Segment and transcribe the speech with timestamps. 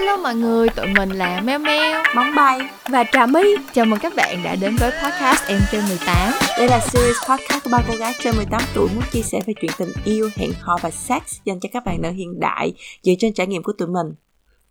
[0.00, 3.42] Hello mọi người, tụi mình là Meo Meo, Bóng bay và Trà My.
[3.72, 6.32] Chào mừng các bạn đã đến với podcast Em trên 18.
[6.58, 9.54] Đây là series podcast của ba cô gái trên 18 tuổi muốn chia sẻ về
[9.60, 12.72] chuyện tình yêu, hẹn hò và sex dành cho các bạn nữ hiện đại
[13.02, 14.14] dựa trên trải nghiệm của tụi mình.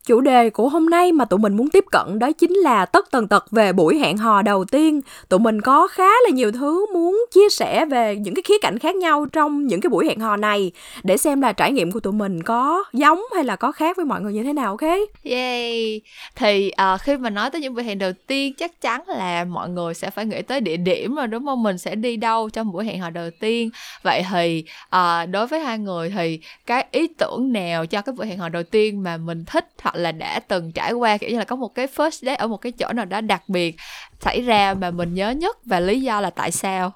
[0.09, 3.11] Chủ đề của hôm nay mà tụi mình muốn tiếp cận đó chính là tất
[3.11, 5.01] tần tật về buổi hẹn hò đầu tiên.
[5.29, 8.79] Tụi mình có khá là nhiều thứ muốn chia sẻ về những cái khía cạnh
[8.79, 10.71] khác nhau trong những cái buổi hẹn hò này
[11.03, 14.05] để xem là trải nghiệm của tụi mình có giống hay là có khác với
[14.05, 14.99] mọi người như thế nào ok?
[15.23, 16.01] Yay!
[16.35, 19.69] Thì uh, khi mà nói tới những buổi hẹn đầu tiên chắc chắn là mọi
[19.69, 21.63] người sẽ phải nghĩ tới địa điểm rồi đúng không?
[21.63, 23.69] Mình sẽ đi đâu trong buổi hẹn hò đầu tiên.
[24.03, 24.63] Vậy thì
[24.95, 28.49] uh, đối với hai người thì cái ý tưởng nào cho cái buổi hẹn hò
[28.49, 31.55] đầu tiên mà mình thích hoặc là đã từng trải qua kiểu như là có
[31.55, 33.75] một cái first date ở một cái chỗ nào đó đặc biệt
[34.19, 36.91] xảy ra mà mình nhớ nhất và lý do là tại sao?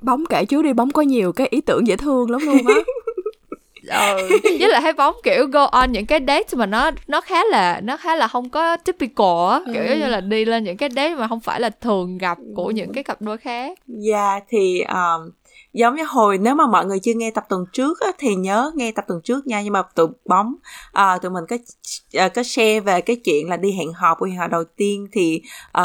[0.00, 2.74] Bóng kể trước đi bóng có nhiều cái ý tưởng dễ thương lắm luôn á.
[3.88, 4.28] Ừ
[4.60, 7.80] với lại thấy bóng kiểu go on những cái date mà nó nó khá là
[7.80, 9.96] nó khá là không có typical á kiểu ừ.
[9.96, 12.92] như là đi lên những cái date mà không phải là thường gặp của những
[12.92, 13.78] cái cặp đôi khác.
[13.86, 15.30] Dạ yeah, thì um,
[15.72, 18.72] giống như hồi nếu mà mọi người chưa nghe tập tuần trước á, thì nhớ
[18.74, 19.62] nghe tập tuần trước nha.
[19.62, 20.54] Nhưng mà tụi bóng
[20.92, 21.56] à, tụi mình có
[22.12, 25.08] à, có share về cái chuyện là đi hẹn hò buổi hẹn hò đầu tiên
[25.12, 25.84] thì à,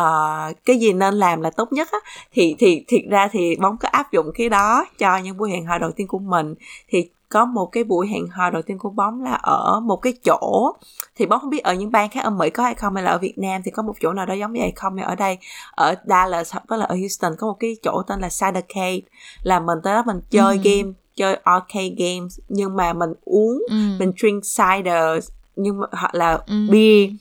[0.66, 2.00] cái gì nên làm là tốt nhất á.
[2.32, 5.66] Thì thì thiệt ra thì bóng có áp dụng cái đó cho những buổi hẹn
[5.66, 6.56] hò đầu tiên của mình.
[6.90, 10.14] Thì có một cái buổi hẹn hò đầu tiên của bóng là ở một cái
[10.26, 10.74] chỗ
[11.16, 13.12] thì bóng không biết ở những bang khác ở mỹ có hay không hay là
[13.12, 15.38] ở việt nam thì có một chỗ nào đó giống vậy không nhưng ở đây
[15.72, 19.00] ở dallas hoặc là ở houston có một cái chỗ tên là Cidercade
[19.44, 20.62] là mình tới đó mình chơi ừ.
[20.64, 23.76] game chơi arcade games nhưng mà mình uống ừ.
[24.00, 26.68] mình drink cider nhưng mà hoặc là ừ.
[26.72, 27.12] beer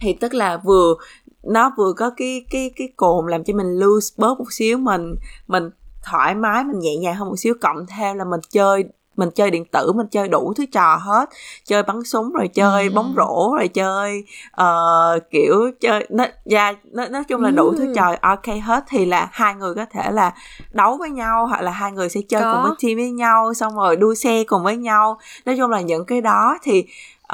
[0.00, 0.94] thì tức là vừa
[1.42, 5.14] nó vừa có cái cái cái cồn làm cho mình loose bớt một xíu mình
[5.46, 5.70] mình
[6.02, 8.84] thoải mái mình nhẹ nhàng hơn một xíu cộng thêm là mình chơi
[9.16, 11.30] mình chơi điện tử mình chơi đủ thứ trò hết
[11.64, 12.90] chơi bắn súng rồi chơi ừ.
[12.94, 14.24] bóng rổ rồi chơi
[14.62, 17.74] uh, kiểu chơi nó yeah, nói, nói chung là đủ ừ.
[17.78, 20.32] thứ trò arcade hết thì là hai người có thể là
[20.72, 22.52] đấu với nhau hoặc là hai người sẽ chơi Có.
[22.52, 25.80] cùng với team với nhau xong rồi đua xe cùng với nhau nói chung là
[25.80, 26.84] những cái đó thì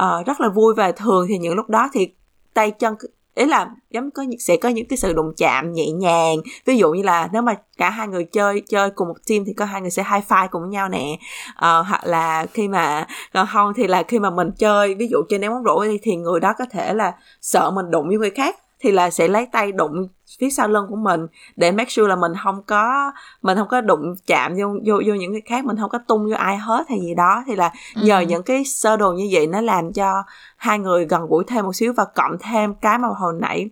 [0.03, 2.09] uh, rất là vui và thường thì những lúc đó thì
[2.53, 2.95] tay chân
[3.35, 6.37] ý là giống có sẽ có những cái sự đụng chạm nhẹ nhàng.
[6.65, 9.53] Ví dụ như là nếu mà cả hai người chơi chơi cùng một team thì
[9.53, 11.17] có hai người sẽ high five cùng với nhau nè.
[11.51, 15.17] Uh, hoặc là khi mà còn không thì là khi mà mình chơi ví dụ
[15.29, 18.17] chơi ném bóng rổ thì, thì người đó có thể là sợ mình đụng với
[18.17, 20.07] người khác thì là sẽ lấy tay đụng
[20.39, 23.11] phía sau lưng của mình để make sure là mình không có
[23.41, 26.29] mình không có đụng chạm vô vô, vô những cái khác mình không có tung
[26.29, 28.25] vô ai hết hay gì đó thì là nhờ ừ.
[28.25, 30.23] những cái sơ đồ như vậy nó làm cho
[30.57, 33.69] hai người gần gũi thêm một xíu và cộng thêm cái mà hồi nãy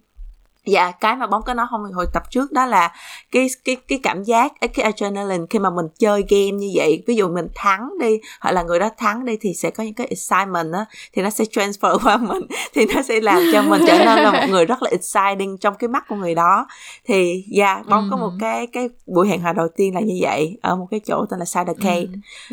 [0.69, 2.91] dạ cái mà bóng có nói không hồi tập trước đó là
[3.31, 7.03] cái cái cái cảm giác cái adrenaline khi mà mình chơi game như vậy.
[7.07, 9.93] Ví dụ mình thắng đi hoặc là người đó thắng đi thì sẽ có những
[9.93, 12.41] cái excitement á thì nó sẽ transfer qua mình
[12.73, 15.75] thì nó sẽ làm cho mình trở nên là một người rất là exciting trong
[15.75, 16.67] cái mắt của người đó.
[17.05, 18.07] Thì dạ yeah, bóng ừ.
[18.11, 20.99] có một cái cái buổi hẹn hò đầu tiên là như vậy ở một cái
[20.99, 22.05] chỗ tên là Cider ừ.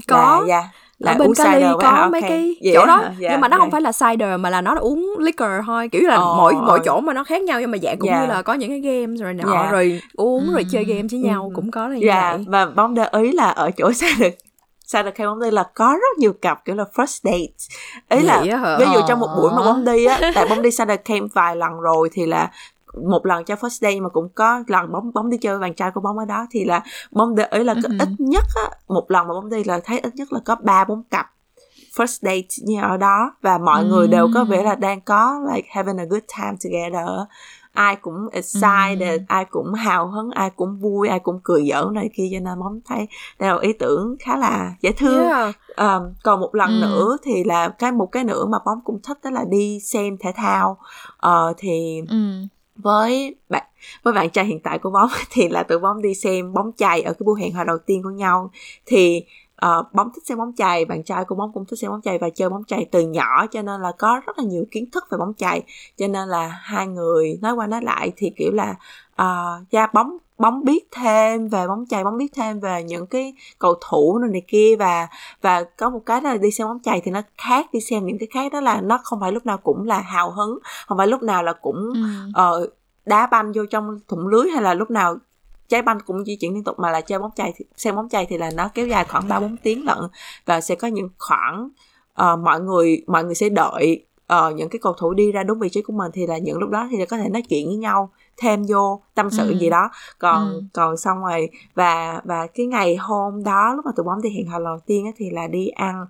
[0.09, 0.45] có.
[0.49, 0.59] Dạ.
[0.59, 2.55] yeah là ở bên Cali có à, mấy okay.
[2.63, 3.61] cái chỗ đó yeah, nhưng mà nó yeah.
[3.61, 6.81] không phải là cider mà là nó uống liquor thôi kiểu là oh, mỗi mỗi
[6.85, 8.23] chỗ mà nó khác nhau nhưng mà dạng cũng yeah.
[8.23, 9.73] như là có những cái game rồi nọ yeah.
[9.73, 10.53] rồi uống mm.
[10.53, 11.55] rồi chơi game với nhau mm.
[11.55, 12.37] cũng có là như yeah.
[12.37, 14.33] vậy và bóng để ý là ở chỗ cider
[14.93, 17.53] cider khai bóng đi là có rất nhiều cặp kiểu là first date
[18.09, 18.41] ý là
[18.79, 21.57] ví dụ trong một buổi mà bóng đi á tại bóng đi cider camp vài
[21.57, 22.51] lần rồi thì là
[22.97, 25.91] một lần cho first day mà cũng có lần bóng bóng đi chơi bạn trai
[25.91, 27.99] của bóng ở đó thì là bóng để là có uh-huh.
[28.01, 30.85] ít nhất á, một lần mà bóng đi là thấy ít nhất là có ba
[30.85, 31.27] bốn cặp
[31.97, 33.91] first date như ở đó và mọi mm.
[33.91, 37.09] người đều có vẻ là đang có like having a good time together
[37.73, 39.25] ai cũng excited mm.
[39.29, 42.59] ai cũng hào hứng ai cũng vui ai cũng cười giỡn này kia cho nên
[42.61, 43.09] bóng thấy
[43.39, 45.57] đây là ý tưởng khá là dễ thương yeah.
[45.77, 46.81] um, còn một lần mm.
[46.81, 50.17] nữa thì là cái một cái nữa mà bóng cũng thích đó là đi xem
[50.21, 50.79] thể thao
[51.27, 53.63] uh, thì mm với bạn
[54.03, 57.03] với bạn trai hiện tại của bóng thì là tụi bóng đi xem bóng chày
[57.03, 58.51] ở cái buổi hẹn hò đầu tiên của nhau.
[58.87, 59.25] Thì
[59.67, 62.19] uh, bóng thích xem bóng chày bạn trai của bóng cũng thích xem bóng chày
[62.19, 65.05] và chơi bóng chày từ nhỏ cho nên là có rất là nhiều kiến thức
[65.11, 65.63] về bóng chày.
[65.97, 68.75] Cho nên là hai người nói qua nói lại thì kiểu là
[69.17, 73.07] ờ, uh, ra bóng bóng biết thêm về bóng chày bóng biết thêm về những
[73.07, 75.09] cái cầu thủ này, này kia và
[75.43, 78.19] và có một cái là đi xem bóng chày thì nó khác đi xem những
[78.19, 81.07] cái khác đó là nó không phải lúc nào cũng là hào hứng không phải
[81.07, 81.93] lúc nào là cũng
[82.35, 82.63] ừ.
[82.65, 82.71] uh,
[83.07, 85.17] đá banh vô trong thủng lưới hay là lúc nào
[85.69, 88.27] trái banh cũng di chuyển liên tục mà là chơi bóng chày xem bóng chày
[88.27, 89.99] thì là nó kéo dài khoảng ba bốn tiếng lận
[90.47, 91.69] và sẽ có những khoảng
[92.23, 95.59] uh, mọi người mọi người sẽ đợi uh, những cái cầu thủ đi ra đúng
[95.59, 97.77] vị trí của mình thì là những lúc đó thì có thể nói chuyện với
[97.77, 99.59] nhau thêm vô tâm sự ừ.
[99.59, 100.63] gì đó còn ừ.
[100.73, 104.47] còn xong rồi và và cái ngày hôm đó lúc mà tụi bóng đi hẹn
[104.47, 106.07] hò đầu tiên á, thì là đi ăn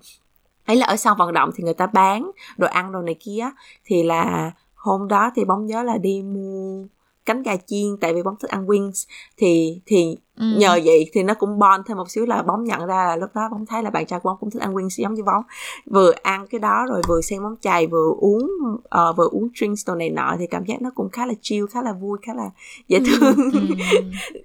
[0.64, 3.50] ấy là ở sân vận động thì người ta bán đồ ăn đồ này kia
[3.84, 6.84] thì là hôm đó thì bóng nhớ là đi mua
[7.26, 9.06] cánh gà chiên tại vì bóng thích ăn wings
[9.36, 10.44] thì thì ừ.
[10.58, 13.30] nhờ vậy thì nó cũng bon thêm một xíu là bóng nhận ra là lúc
[13.34, 15.42] đó bóng thấy là bạn trai của bóng cũng thích ăn wings giống như bóng
[15.90, 19.88] vừa ăn cái đó rồi vừa xem bóng chày vừa uống uh, vừa uống drinks
[19.88, 22.34] đồ này nọ thì cảm giác nó cũng khá là chill khá là vui khá
[22.34, 22.50] là
[22.88, 23.60] dễ ừ, thương ừ.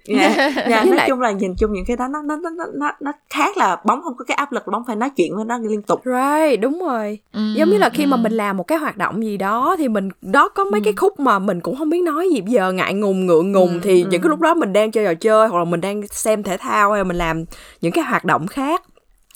[0.18, 0.36] yeah.
[0.36, 1.08] yeah, nói lại...
[1.08, 4.02] chung là nhìn chung những cái đó nó nó nó nó nó khác là bóng
[4.02, 6.78] không có cái áp lực bóng phải nói chuyện với nó liên tục right đúng
[6.80, 8.08] rồi ừ, giống như là khi ừ.
[8.08, 10.84] mà mình làm một cái hoạt động gì đó thì mình đó có mấy ừ.
[10.84, 13.72] cái khúc mà mình cũng không biết nói gì bây giờ ngại ngùng ngượng ngùng
[13.72, 14.08] ừ, thì ừ.
[14.10, 16.56] những cái lúc đó mình đang chơi trò chơi hoặc là mình đang xem thể
[16.56, 17.44] thao hay mình làm
[17.80, 18.82] những cái hoạt động khác.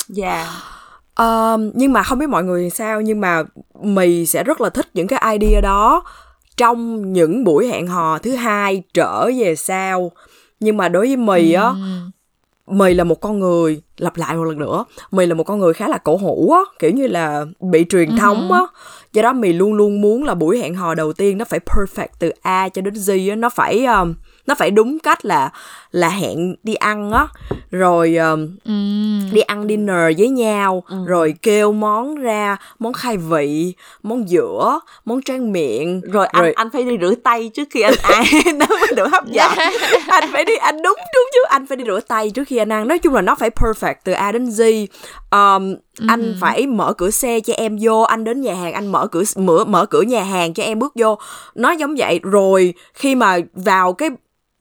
[0.09, 0.47] Dạ.
[1.19, 1.55] Yeah.
[1.55, 3.43] uh, nhưng mà không biết mọi người sao nhưng mà
[3.83, 6.05] mì sẽ rất là thích những cái idea đó.
[6.57, 10.13] Trong những buổi hẹn hò thứ hai trở về sau.
[10.61, 11.73] Nhưng mà đối với mì á
[12.67, 15.75] mì là một con người lặp lại một lần nữa mì là một con người
[15.75, 18.61] khá là cổ hủ á kiểu như là bị truyền thống á.
[19.13, 22.09] Do đó mì luôn luôn muốn là buổi hẹn hò đầu tiên nó phải perfect
[22.19, 24.15] từ a cho đến z á nó phải um,
[24.47, 25.51] nó phải đúng cách là
[25.91, 27.27] là hẹn đi ăn á.
[27.71, 28.73] Rồi um, ừ.
[29.33, 30.97] đi ăn dinner với nhau ừ.
[31.07, 36.53] rồi kêu món ra món khai vị món giữa món trang miệng rồi anh rồi...
[36.53, 38.25] anh phải đi rửa tay trước khi anh ăn.
[38.59, 39.53] Nó mới được hấp dẫn.
[40.09, 41.41] Anh phải đi anh đúng đúng chứ.
[41.49, 42.89] Anh phải đi rửa tay trước khi anh ăn.
[42.89, 44.87] Nói chung là nó phải perfect từ a đến z.
[45.31, 46.07] Um, ừ.
[46.09, 48.01] anh phải mở cửa xe cho em vô.
[48.03, 50.93] Anh đến nhà hàng anh mở cửa mở mở cửa nhà hàng cho em bước
[50.95, 51.19] vô.
[51.55, 52.21] Nó giống vậy.
[52.23, 54.11] Rồi khi mà vào cái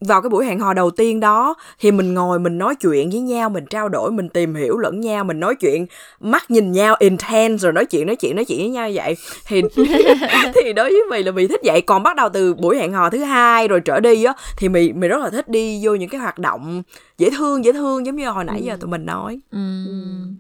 [0.08, 3.20] vào cái buổi hẹn hò đầu tiên đó thì mình ngồi mình nói chuyện với
[3.20, 5.86] nhau mình trao đổi mình tìm hiểu lẫn nhau mình nói chuyện
[6.20, 9.16] mắt nhìn nhau intense rồi nói chuyện nói chuyện nói chuyện với nhau vậy
[9.48, 9.62] thì
[10.56, 13.10] thì đối với mày là mày thích vậy còn bắt đầu từ buổi hẹn hò
[13.10, 16.10] thứ hai rồi trở đi á thì mày mày rất là thích đi vô những
[16.10, 16.84] cái hoạt động
[17.18, 18.66] dễ thương dễ thương giống như hồi nãy ừ.
[18.66, 19.86] giờ tụi mình nói ừ.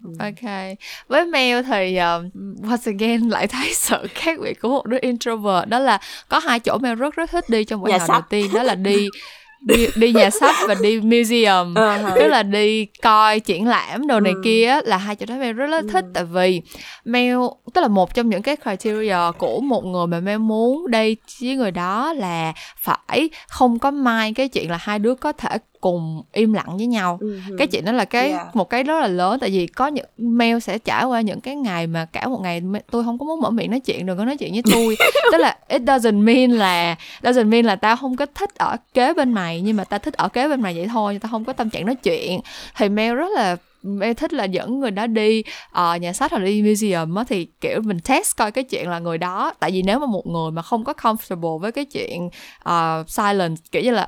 [0.03, 0.11] ừ.
[0.19, 0.51] ok
[1.07, 2.33] với mail thì uh,
[2.69, 6.59] once again lại thấy sự khác biệt của một đứa introvert đó là có hai
[6.59, 9.07] chỗ mail rất rất thích đi trong buổi hẹn đầu tiên đó là đi
[9.65, 12.15] đi đi nhà sách và đi museum uh-huh.
[12.15, 14.41] tức là đi coi triển lãm đồ này ừ.
[14.43, 15.87] kia là hai chỗ đó Mel rất là ừ.
[15.91, 16.61] thích tại vì
[17.05, 17.37] Mel
[17.73, 21.55] tức là một trong những cái criteria của một người mà Mel muốn đây với
[21.55, 26.23] người đó là phải không có mai cái chuyện là hai đứa có thể cùng
[26.33, 27.57] im lặng với nhau uh-huh.
[27.57, 28.55] cái chuyện đó là cái yeah.
[28.55, 31.55] một cái rất là lớn tại vì có những mail sẽ trải qua những cái
[31.55, 32.61] ngày mà cả một ngày
[32.91, 34.95] tôi không có muốn mở miệng nói chuyện đừng có nói chuyện với tôi
[35.31, 39.13] tức là it doesn't mean là doesn't mean là tao không có thích ở kế
[39.13, 41.53] bên mày nhưng mà tao thích ở kế bên mày vậy thôi tao không có
[41.53, 42.39] tâm trạng nói chuyện
[42.77, 43.57] thì mail rất là
[44.01, 47.47] em thích là dẫn người đó đi uh, nhà sách hoặc đi museum á thì
[47.61, 50.51] kiểu mình test coi cái chuyện là người đó tại vì nếu mà một người
[50.51, 52.29] mà không có comfortable với cái chuyện
[52.69, 54.07] uh, silence kiểu như là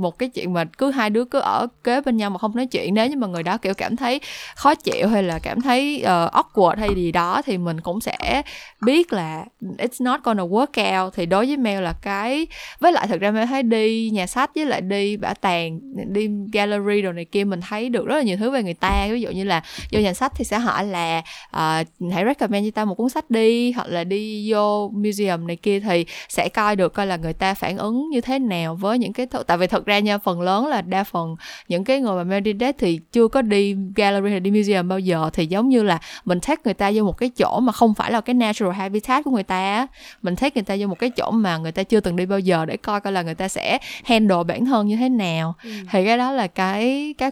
[0.00, 2.66] một cái chuyện mà cứ hai đứa cứ ở kế bên nhau mà không nói
[2.66, 4.20] chuyện nếu như mà người đó kiểu cảm thấy
[4.54, 8.42] khó chịu hay là cảm thấy uh, awkward hay gì đó thì mình cũng sẽ
[8.80, 11.14] biết là it's not gonna work out.
[11.14, 12.46] Thì đối với Mel là cái
[12.80, 15.80] với lại thực ra Mel thấy đi nhà sách với lại đi bảo tàng
[16.12, 19.08] đi gallery đồ này kia mình thấy được rất là nhiều thứ về người ta.
[19.10, 19.62] Ví dụ như là
[19.92, 21.18] vô nhà sách thì sẽ hỏi là
[21.56, 23.72] uh, hãy recommend cho ta một cuốn sách đi.
[23.72, 27.54] Hoặc là đi vô museum này kia thì sẽ coi được coi là người ta
[27.54, 30.66] phản ứng như thế nào với những cái tại vì thật ra nha phần lớn
[30.66, 31.36] là đa phần
[31.68, 35.30] những cái người mà meditate thì chưa có đi gallery hay đi museum bao giờ.
[35.32, 38.12] Thì giống như là mình take người ta vô một cái chỗ mà không phải
[38.12, 39.86] là cái natural habitat của người ta
[40.22, 42.38] mình take người ta vô một cái chỗ mà người ta chưa từng đi bao
[42.38, 45.54] giờ để coi coi là người ta sẽ handle bản thân như thế nào.
[45.64, 45.70] Ừ.
[45.92, 47.30] thì cái đó là cái cái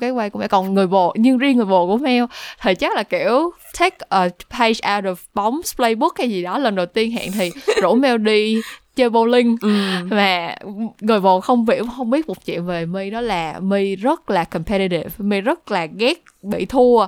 [0.00, 2.24] cái quay của mẹ còn người bồ nhưng riêng người bồ của Mel
[2.62, 6.74] thì chắc là kiểu take a page out of bóng playbook hay gì đó lần
[6.74, 7.50] đầu tiên hẹn thì
[7.82, 8.60] rủ Mel đi
[8.96, 9.56] chơi bowling.
[9.60, 9.70] Ừ.
[10.10, 10.56] và
[11.00, 14.44] người bồ không biết không biết một chuyện về mi đó là mi rất là
[14.44, 17.06] competitive mi rất là ghét bị thua.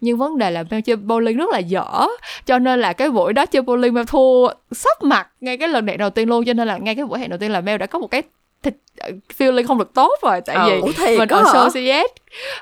[0.00, 2.06] Nhưng vấn đề là Mel chơi bowling rất là dở
[2.46, 5.86] cho nên là cái buổi đó chơi bowling Mel thua sắp mặt ngay cái lần
[5.86, 7.78] hẹn đầu tiên luôn cho nên là ngay cái buổi hẹn đầu tiên là Mel
[7.78, 8.22] đã có một cái
[8.62, 8.74] thịt
[9.38, 12.14] feeling không được tốt rồi tại ừ, vì mình associate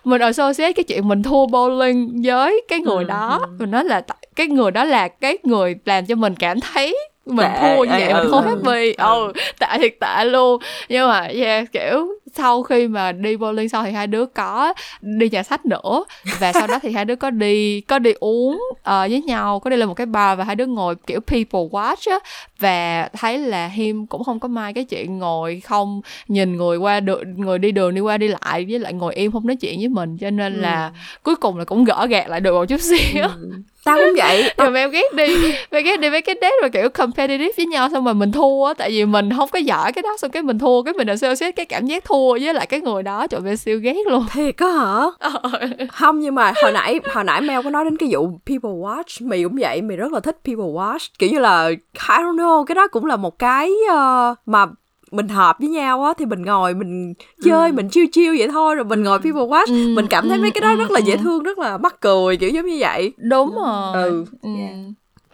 [0.05, 3.39] mình associate cái chuyện mình thua bowling với cái người ừ, đó.
[3.43, 3.49] Ừ.
[3.59, 4.03] mình nói là
[4.37, 7.91] cái người đó là cái người làm cho mình cảm thấy mình tệ, thua như
[7.91, 8.93] vậy ừ, mình không happy.
[8.93, 10.63] Ừ tệ thiệt tệ luôn.
[10.89, 15.31] Nhưng mà yeah, kiểu sau khi mà đi bowling xong thì hai đứa có đi
[15.31, 16.05] nhà sách nữa.
[16.39, 19.71] Và sau đó thì hai đứa có đi có đi uống uh, với nhau có
[19.71, 22.19] đi lên một cái bar và hai đứa ngồi kiểu people watch á.
[22.59, 27.01] Và thấy là him cũng không có mai cái chuyện ngồi không nhìn người qua
[27.01, 29.79] đường người đi đường đi qua đi lại với lại ngồi im không nói chuyện
[29.79, 30.19] với mình.
[30.19, 30.99] Cho nên là ừ.
[31.23, 33.23] cuối cùng là cũng gỡ gạt lại được một chút xíu.
[33.23, 33.51] Ừ.
[33.85, 34.51] Tao cũng vậy.
[34.57, 37.89] Rồi em ghét đi em ghét đi mấy cái date mà kiểu competitive với nhau
[37.93, 38.75] xong rồi mình thua á.
[38.75, 41.17] Tại vì mình không có giỏi cái đó xong cái mình thua cái mình đều
[41.17, 44.07] xêu xếp cái cảm giác thua với lại cái người đó trời ơi siêu ghét
[44.11, 45.29] luôn thiệt có hả
[45.93, 49.29] không nhưng mà hồi nãy hồi nãy Mel có nói đến cái vụ people watch
[49.29, 52.65] mì cũng vậy mì rất là thích people watch kiểu như là I don't know
[52.65, 54.67] cái đó cũng là một cái uh, mà
[55.11, 57.15] mình hợp với nhau á thì mình ngồi mình
[57.45, 57.75] chơi ừ.
[57.75, 60.43] mình chiêu chiêu vậy thôi rồi mình ngồi people watch ừ, mình cảm thấy ừ,
[60.43, 62.77] mấy cái đó ừ, rất là dễ thương rất là mắc cười kiểu giống như
[62.79, 64.25] vậy đúng rồi ừ.
[64.43, 64.49] ừ.
[64.59, 64.75] Yeah.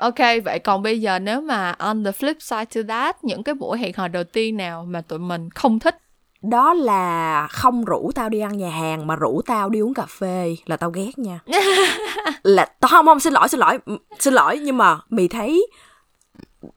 [0.01, 3.55] Ok, vậy còn bây giờ nếu mà on the flip side to that, những cái
[3.55, 5.97] buổi hẹn hò đầu tiên nào mà tụi mình không thích?
[6.43, 10.07] Đó là không rủ tao đi ăn nhà hàng mà rủ tao đi uống cà
[10.07, 11.41] phê là tao ghét nha.
[12.43, 13.79] là tao không không xin lỗi xin lỗi
[14.19, 15.67] xin lỗi nhưng mà mày thấy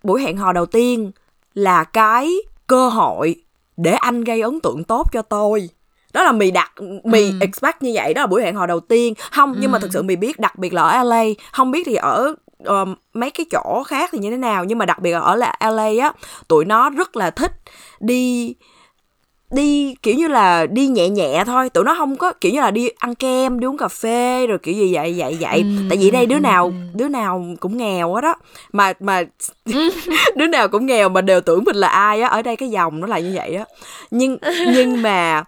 [0.03, 1.11] buổi hẹn hò đầu tiên
[1.53, 2.29] là cái
[2.67, 3.35] cơ hội
[3.77, 5.69] để anh gây ấn tượng tốt cho tôi
[6.13, 6.71] đó là mì đặt
[7.03, 7.37] mì ừ.
[7.41, 9.57] expect như vậy đó là buổi hẹn hò đầu tiên không ừ.
[9.61, 12.35] nhưng mà thực sự mì biết đặc biệt là ở LA không biết thì ở
[12.69, 15.35] uh, mấy cái chỗ khác thì như thế nào nhưng mà đặc biệt là ở
[15.35, 16.13] là LA á
[16.47, 17.51] tụi nó rất là thích
[17.99, 18.53] đi
[19.53, 21.69] đi kiểu như là đi nhẹ nhẹ thôi.
[21.69, 24.57] Tụi nó không có kiểu như là đi ăn kem đi uống cà phê rồi
[24.57, 28.13] kiểu gì vậy vậy vậy ừ, tại vì đây đứa nào đứa nào cũng nghèo
[28.13, 28.21] á.
[28.21, 28.35] Đó
[28.73, 29.23] mà mà
[30.35, 32.99] đứa nào cũng nghèo mà đều tưởng mình là ai á ở đây cái dòng
[32.99, 33.65] nó là như vậy á.
[34.11, 34.37] Nhưng
[34.73, 35.43] nhưng mà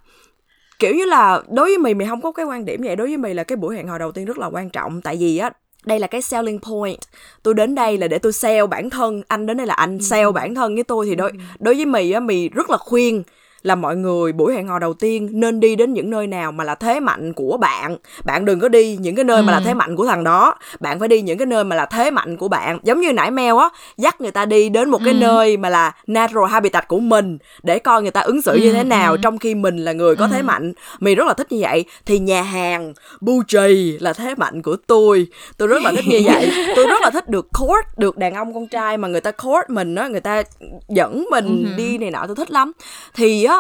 [0.80, 2.96] kiểu như là đối với mày mày không có cái quan điểm vậy.
[2.96, 5.02] Đối với mày là cái buổi hẹn hò đầu tiên rất là quan trọng.
[5.02, 5.50] Tại vì á
[5.86, 7.00] đây là cái selling point.
[7.44, 9.22] Tôi đến đây là để tôi sell bản thân.
[9.28, 11.06] Anh đến đây là anh sell bản thân với tôi.
[11.06, 13.24] Thì đối đối với mì á mì rất là khuyên
[13.66, 16.64] là mọi người buổi hẹn hò đầu tiên nên đi đến những nơi nào mà
[16.64, 19.44] là thế mạnh của bạn bạn đừng có đi những cái nơi ừ.
[19.44, 19.64] mà là ừ.
[19.66, 22.38] thế mạnh của thằng đó bạn phải đi những cái nơi mà là thế mạnh
[22.38, 25.20] của bạn giống như nãy mèo á dắt người ta đi đến một cái ừ.
[25.20, 28.60] nơi mà là natural habitat của mình để coi người ta ứng xử ừ.
[28.62, 29.18] như thế nào ừ.
[29.22, 30.30] trong khi mình là người có ừ.
[30.34, 34.62] thế mạnh mình rất là thích như vậy thì nhà hàng Bucci là thế mạnh
[34.62, 38.18] của tôi tôi rất là thích như vậy tôi rất là thích được court được
[38.18, 40.44] đàn ông con trai mà người ta court mình á người ta
[40.88, 41.78] dẫn mình ừ.
[41.78, 42.72] đi này nọ tôi thích lắm
[43.14, 43.55] thì á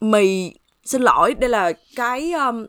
[0.00, 0.52] mì
[0.84, 2.66] xin lỗi đây là cái um,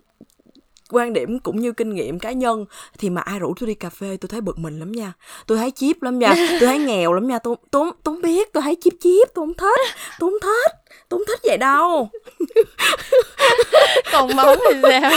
[0.91, 2.65] quan điểm cũng như kinh nghiệm cá nhân.
[2.97, 5.13] Thì mà ai rủ tôi đi cà phê tôi thấy bực mình lắm nha.
[5.47, 6.33] Tôi thấy chip lắm nha.
[6.59, 7.39] Tôi thấy nghèo lắm nha.
[7.39, 10.71] Tôi tôi, tôi không biết tôi thấy chip chip tôi không thích tôi không thích
[11.09, 12.09] tôi không thích vậy đâu.
[14.11, 15.11] Còn bóng thì sao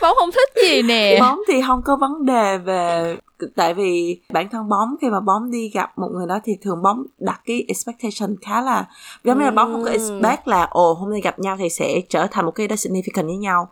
[0.00, 1.16] bóng không thích gì nè.
[1.20, 3.16] Bóng thì không có vấn đề về
[3.56, 6.82] tại vì bản thân bóng khi mà bóng đi gặp một người đó thì thường
[6.82, 8.84] bóng đặt cái expectation khá là
[9.24, 12.00] giống như là bóng không có expect là ồ hôm nay gặp nhau thì sẽ
[12.08, 13.68] trở thành một cái đó significant với nhau.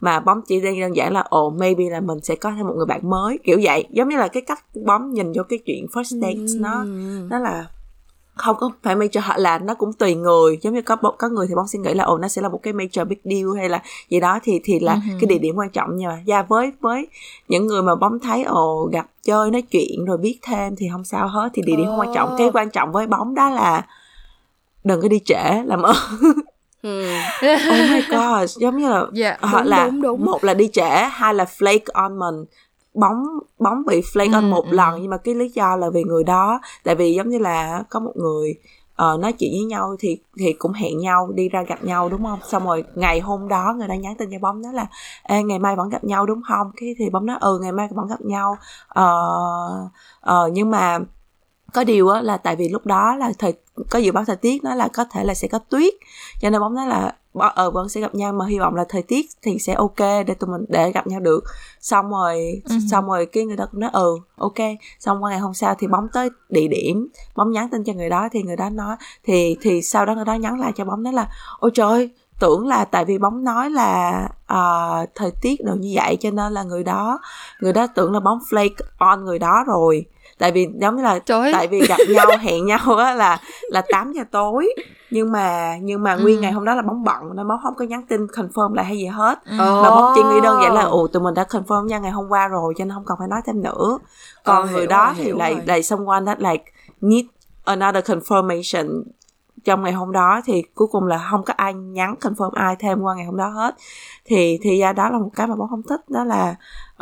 [0.00, 2.86] Mà bóng chỉ đơn giản là ồ maybe là mình sẽ có thêm một người
[2.86, 3.38] bạn mới.
[3.44, 3.86] Kiểu vậy.
[3.90, 6.84] Giống như là cái cách bóng nhìn vô cái chuyện first dates nó
[7.30, 7.66] nó là
[8.38, 11.46] không có phải major họ là nó cũng tùy người giống như có có người
[11.48, 13.68] thì bóng sẽ nghĩ là ồ nó sẽ là một cái major big deal hay
[13.68, 15.18] là gì đó thì thì là uh-huh.
[15.20, 17.08] cái địa điểm quan trọng nhưng mà ra với với
[17.48, 21.04] những người mà bóng thấy ồ gặp chơi nói chuyện rồi biết thêm thì không
[21.04, 21.88] sao hết thì địa điểm oh.
[21.88, 23.86] không quan trọng cái quan trọng với bóng đó là
[24.84, 25.96] đừng có đi trễ làm ơn
[26.82, 27.04] Hmm.
[27.68, 30.24] oh my god giống như là yeah, dạ, đúng, là đúng, đúng.
[30.24, 32.44] một là đi trễ hai là flake on mình
[33.00, 33.24] bóng
[33.58, 34.72] bóng bị flake on ừ, một ừ.
[34.72, 37.82] lần nhưng mà cái lý do là vì người đó tại vì giống như là
[37.90, 38.54] có một người
[39.02, 42.24] uh, nói chuyện với nhau thì thì cũng hẹn nhau đi ra gặp nhau đúng
[42.24, 42.38] không?
[42.48, 44.86] Xong rồi ngày hôm đó người ta nhắn tin cho bóng nói là
[45.22, 46.70] Ê, ngày mai vẫn gặp nhau đúng không?
[46.76, 48.56] Cái thì bóng nói ừ ngày mai vẫn gặp nhau.
[49.00, 49.90] Uh,
[50.30, 50.98] uh, nhưng mà
[51.72, 53.52] có điều á là tại vì lúc đó là thời
[53.90, 55.94] có dự báo thời tiết nó là có thể là sẽ có tuyết.
[56.40, 57.14] Cho nên bóng nói là
[57.54, 60.34] ờ vẫn sẽ gặp nhau mà hy vọng là thời tiết thì sẽ ok để
[60.38, 61.44] tụi mình để gặp nhau được.
[61.80, 62.88] Xong rồi uh-huh.
[62.90, 64.54] xong rồi cái người đó cũng nói ừ ok.
[64.98, 68.08] Xong qua ngày hôm sau thì bóng tới địa điểm bóng nhắn tin cho người
[68.08, 71.02] đó thì người đó nói thì thì sau đó người đó nhắn lại cho bóng
[71.02, 75.74] nói là ôi trời tưởng là tại vì bóng nói là uh, thời tiết đồ
[75.74, 77.20] như vậy cho nên là người đó
[77.60, 80.04] người đó tưởng là bóng flake on người đó rồi
[80.38, 83.40] tại vì giống như là Trời tại vì gặp nhau hẹn nhau á là
[83.70, 84.74] là 8 giờ tối.
[85.10, 86.42] Nhưng mà nhưng mà nguyên ừ.
[86.42, 88.98] ngày hôm đó là bóng bận nên bóng không có nhắn tin confirm lại hay
[88.98, 89.38] gì hết.
[89.44, 89.56] Ừ.
[89.82, 92.28] mà bóng chỉ nghĩ đơn giản là ồ tụi mình đã confirm nha ngày hôm
[92.28, 93.98] qua rồi cho nên không cần phải nói thêm nữa.
[94.44, 96.64] Còn ờ, người đó thì lại lại someone that like
[97.00, 97.24] need
[97.64, 99.02] another confirmation
[99.64, 103.00] trong ngày hôm đó thì cuối cùng là không có ai nhắn confirm ai thêm
[103.00, 103.74] qua ngày hôm đó hết.
[104.24, 106.56] Thì thì ra đó là một cái mà bóng không thích đó là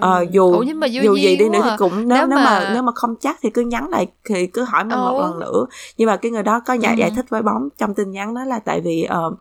[0.07, 2.71] uh, dù Ủa, nhưng mà dù gì đi nữa thì cũng nếu nếu, nếu mà...
[2.75, 5.67] nếu mà không chắc thì cứ nhắn lại thì cứ hỏi mình một lần nữa.
[5.97, 6.99] Nhưng mà cái người đó có giải ừ.
[6.99, 9.39] giải thích với bóng trong tin nhắn đó là tại vì uh,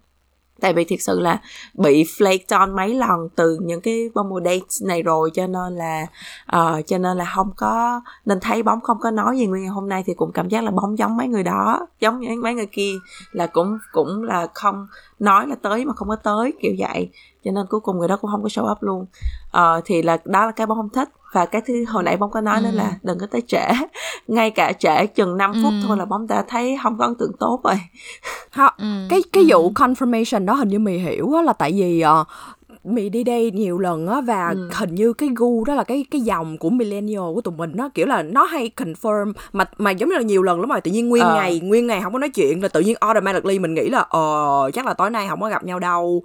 [0.66, 1.42] tại vì thực sự là
[1.74, 6.08] bị flake on mấy lần từ những cái bumble dates này rồi cho nên là
[6.56, 9.46] uh, cho nên là không có nên thấy bóng không có nói gì.
[9.46, 12.20] Nguyên ngày hôm nay thì cũng cảm giác là bóng giống mấy người đó giống
[12.20, 12.94] như mấy người kia
[13.32, 14.88] là cũng cũng là không
[15.20, 17.10] nói là tới mà không có tới kiểu vậy
[17.46, 19.06] cho nên cuối cùng người đó cũng không có show up luôn
[19.52, 22.32] ờ, thì là đó là cái bóng không thích và cái thứ hồi nãy bóng
[22.32, 22.62] có nói ừ.
[22.62, 23.68] nữa là đừng có tới trễ
[24.28, 25.88] ngay cả trễ chừng 5 phút ừ.
[25.88, 27.76] thôi là bóng đã thấy không có ấn tượng tốt rồi
[28.78, 28.86] ừ.
[29.10, 29.72] cái cái vụ ừ.
[29.76, 32.28] confirmation đó hình như mì hiểu là tại vì uh,
[32.86, 34.70] mì đi đây nhiều lần á và ừ.
[34.74, 37.90] hình như cái gu đó là cái cái dòng của millennial của tụi mình nó
[37.90, 40.92] kiểu là nó hay confirm mà mà giống như là nhiều lần lắm rồi tự
[40.92, 41.36] nhiên nguyên ờ.
[41.36, 44.72] ngày nguyên ngày không có nói chuyện là tự nhiên automatically mình nghĩ là ờ
[44.74, 46.24] chắc là tối nay không có gặp nhau đâu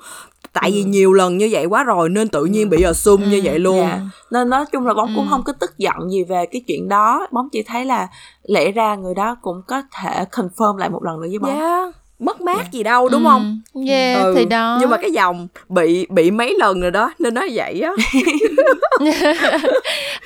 [0.53, 0.75] tại ừ.
[0.75, 3.31] vì nhiều lần như vậy quá rồi nên tự nhiên bị assume ừ.
[3.31, 3.99] như vậy luôn yeah.
[3.99, 4.05] Dạ.
[4.31, 5.13] nên nói chung là bóng ừ.
[5.17, 8.09] cũng không có tức giận gì về cái chuyện đó bóng chỉ thấy là
[8.43, 12.00] lẽ ra người đó cũng có thể confirm lại một lần nữa với bóng yeah
[12.21, 12.73] mất mát yeah.
[12.73, 13.29] gì đâu đúng ừ.
[13.29, 14.35] không yeah ừ.
[14.37, 17.81] thì đó nhưng mà cái dòng bị bị mấy lần rồi đó nên nó vậy
[17.81, 17.93] á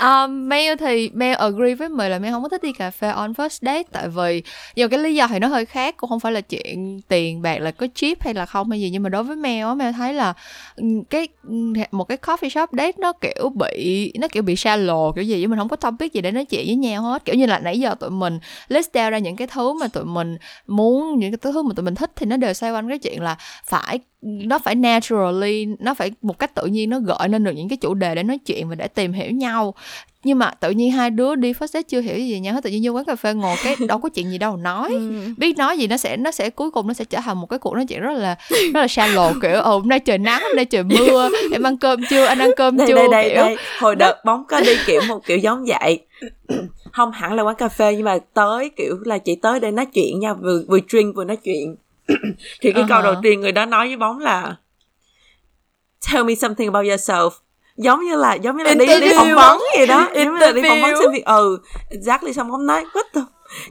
[0.24, 3.08] um, Mel thì Mel agree với mình là Mel không có thích đi cà phê
[3.08, 4.42] on first date tại vì
[4.76, 7.58] nhiều cái lý do thì nó hơi khác cũng không phải là chuyện tiền bạc
[7.58, 9.92] là có cheap hay là không hay gì nhưng mà đối với Mel á Mel
[9.92, 10.34] thấy là
[10.76, 11.54] ừ, cái ừ,
[11.90, 15.48] một cái coffee shop date nó kiểu bị nó kiểu bị shallow kiểu gì chứ
[15.48, 17.80] mình không có topic gì để nói chuyện với nhau hết kiểu như là nãy
[17.80, 20.36] giờ tụi mình list down ra những cái thứ mà tụi mình
[20.66, 23.22] muốn những cái thứ mà tụi mình thích thì nó đều xoay quanh cái chuyện
[23.22, 23.36] là
[23.66, 27.68] phải nó phải naturally nó phải một cách tự nhiên nó gợi nên được những
[27.68, 29.74] cái chủ đề để nói chuyện và để tìm hiểu nhau.
[30.24, 32.70] Nhưng mà tự nhiên hai đứa đi first date chưa hiểu gì nhau hết tự
[32.70, 34.88] nhiên vô quán cà phê ngồi cái đâu có chuyện gì đâu nói.
[34.90, 35.12] Ừ.
[35.36, 37.58] biết nói gì nó sẽ nó sẽ cuối cùng nó sẽ trở thành một cái
[37.58, 40.56] cuộc nói chuyện rất là rất là shallow kiểu ừ hôm nay trời nắng hôm
[40.56, 42.94] nay trời mưa em ăn cơm chưa anh ăn cơm đây, chưa?
[42.94, 43.42] đây, đây, kiểu.
[43.42, 43.56] đây.
[43.78, 45.98] hồi đợt bóng có đi kiểu một kiểu giống vậy
[46.96, 49.86] không hẳn là quán cà phê nhưng mà tới kiểu là chị tới để nói
[49.86, 51.76] chuyện nha vừa vừa drink vừa nói chuyện.
[52.60, 52.88] Thì cái uh-huh.
[52.88, 54.56] câu đầu tiên người đó nói với bóng là
[56.12, 57.30] tell me something about yourself.
[57.76, 60.52] Giống như là giống như là đi đi phỏng vấn gì đó giống như là
[60.52, 61.24] đi phỏng vấn xin việc.
[61.24, 61.58] Ừ
[61.90, 63.20] exactly xong không nói what the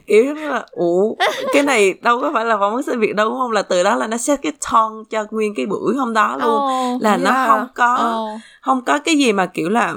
[0.06, 1.14] kiểu giống như là ủa
[1.52, 3.50] cái này đâu có phải là phỏng vấn xin việc đâu đúng không?
[3.50, 6.56] Là từ đó là nó set cái tone cho nguyên cái buổi hôm đó luôn.
[6.56, 7.22] Oh, là yeah.
[7.22, 8.40] nó không có oh.
[8.62, 9.94] không có cái gì mà kiểu là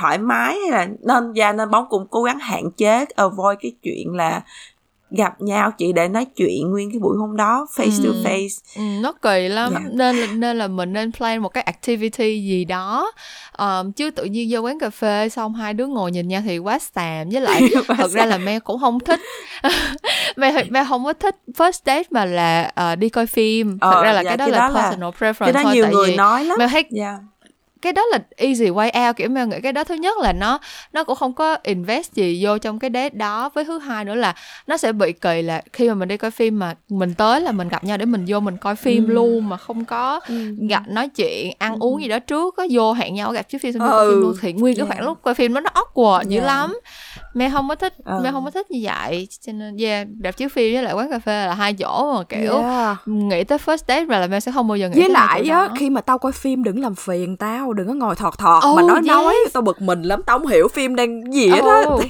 [0.00, 3.72] thoải mái hay là nên da nên bóng cũng cố gắng hạn chế avoid cái
[3.82, 4.42] chuyện là
[5.10, 8.12] gặp nhau chỉ để nói chuyện nguyên cái buổi hôm đó face ừ.
[8.12, 8.58] to face.
[8.76, 9.72] Ừ, nó kỳ lắm.
[9.72, 9.82] Yeah.
[9.84, 9.90] Dạ.
[9.92, 13.12] nên là nên là mình nên plan một cái activity gì đó.
[13.58, 16.58] Um, chứ tự nhiên vô quán cà phê xong hai đứa ngồi nhìn nhau thì
[16.58, 17.28] quá xàm.
[17.28, 17.62] Với lại
[17.96, 19.20] thật ra là me cũng không thích.
[20.36, 23.78] Me me không có thích first date mà là uh, đi coi phim.
[23.78, 25.60] Thật ờ, ra là dạ, cái đó cái là đó personal là, preference cái đó
[25.62, 26.58] thôi nhiều tại người vì nói lắm.
[26.58, 27.18] Me thấy yeah dạ
[27.86, 30.58] cái đó là easy way out kiểu mình nghĩ cái đó thứ nhất là nó
[30.92, 34.14] nó cũng không có invest gì vô trong cái date đó với thứ hai nữa
[34.14, 34.34] là
[34.66, 37.52] nó sẽ bị kỳ là khi mà mình đi coi phim mà mình tới là
[37.52, 39.12] mình gặp nhau để mình vô mình coi phim ừ.
[39.12, 40.54] luôn mà không có ừ.
[40.68, 41.78] gặp nói chuyện ăn ừ.
[41.80, 43.88] uống gì đó trước có vô hẹn nhau gặp trước phim xong ừ.
[43.90, 46.28] coi phim luôn thì nguyên cái khoảng lúc coi phim đó nó awkward yeah.
[46.28, 46.80] dữ lắm
[47.36, 48.20] mẹ không có thích ừ.
[48.22, 51.10] mẹ không có thích như vậy cho nên yeah đạp chiếu phim với lại quán
[51.10, 52.96] cà phê là hai chỗ mà kiểu yeah.
[53.06, 55.68] nghĩ tới first date rồi là mẹ sẽ không bao giờ nghĩ với lại á
[55.78, 58.76] khi mà tao coi phim đừng làm phiền tao đừng có ngồi thọt thọt oh,
[58.76, 59.06] mà nói yes.
[59.06, 62.00] nói tao bực mình lắm tao không hiểu phim đang gì hết oh.
[62.00, 62.06] á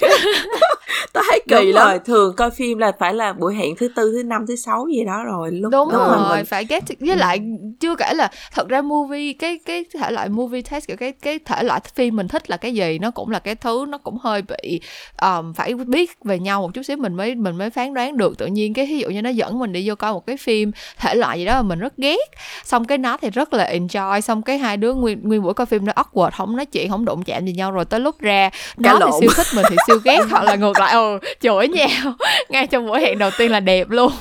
[1.12, 1.88] tao thấy kỳ đúng lắm.
[1.88, 4.86] rồi thường coi phim là phải là buổi hẹn thứ tư thứ năm thứ sáu
[4.94, 6.46] gì đó rồi lúc đúng rồi mình...
[6.46, 7.40] phải get với lại
[7.80, 11.38] chưa kể là thật ra movie cái cái thể loại movie test kiểu cái cái
[11.44, 14.18] thể loại phim mình thích là cái gì nó cũng là cái thứ nó cũng
[14.22, 14.80] hơi bị
[15.22, 18.38] um, phải biết về nhau một chút xíu mình mới mình mới phán đoán được.
[18.38, 20.72] Tự nhiên cái ví dụ như nó dẫn mình đi vô coi một cái phim
[20.98, 22.30] thể loại gì đó mà mình rất ghét
[22.64, 25.66] xong cái nó thì rất là enjoy xong cái hai đứa nguyên nguyên buổi coi
[25.66, 28.50] phim nó awkward không nói chuyện không đụng chạm gì nhau rồi tới lúc ra
[28.76, 32.14] nó thì siêu thích mình thì siêu ghét hoặc là ngược lại ừ chửi nhau.
[32.48, 34.12] Ngay trong buổi hẹn đầu tiên là đẹp luôn.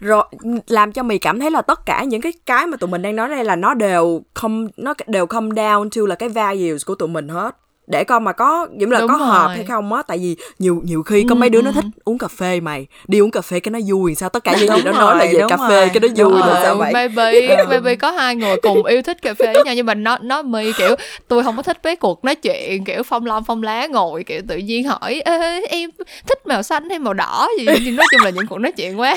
[0.00, 0.24] Rồi,
[0.66, 3.16] làm cho mì cảm thấy là tất cả những cái cái mà tụi mình đang
[3.16, 6.94] nói đây là nó đều không, nó đều come down to là cái values của
[6.94, 9.28] tụi mình hết để con mà có giống là Đúng có rồi.
[9.28, 11.74] hợp hay không á tại vì nhiều nhiều khi có mấy đứa nó ừ.
[11.74, 12.86] thích uống cà phê mày.
[13.08, 15.26] Đi uống cà phê cái nó vui sao tất cả những gì nó nói là
[15.32, 15.90] về cà phê rồi.
[15.94, 16.56] cái nó vui rồi.
[16.62, 16.92] sao vậy?
[16.92, 17.64] Maybe ừ.
[17.68, 20.42] maybe có hai người cùng yêu thích cà phê với nhau nhưng mà nó nó
[20.42, 20.94] mi kiểu
[21.28, 24.40] tôi không có thích mấy cuộc nói chuyện kiểu phong long phong lá ngồi kiểu
[24.48, 25.90] tự nhiên hỏi Ê, em
[26.26, 27.48] thích màu xanh hay màu đỏ?
[27.58, 29.16] Gì nhưng nói chung là những cuộc nói chuyện quá.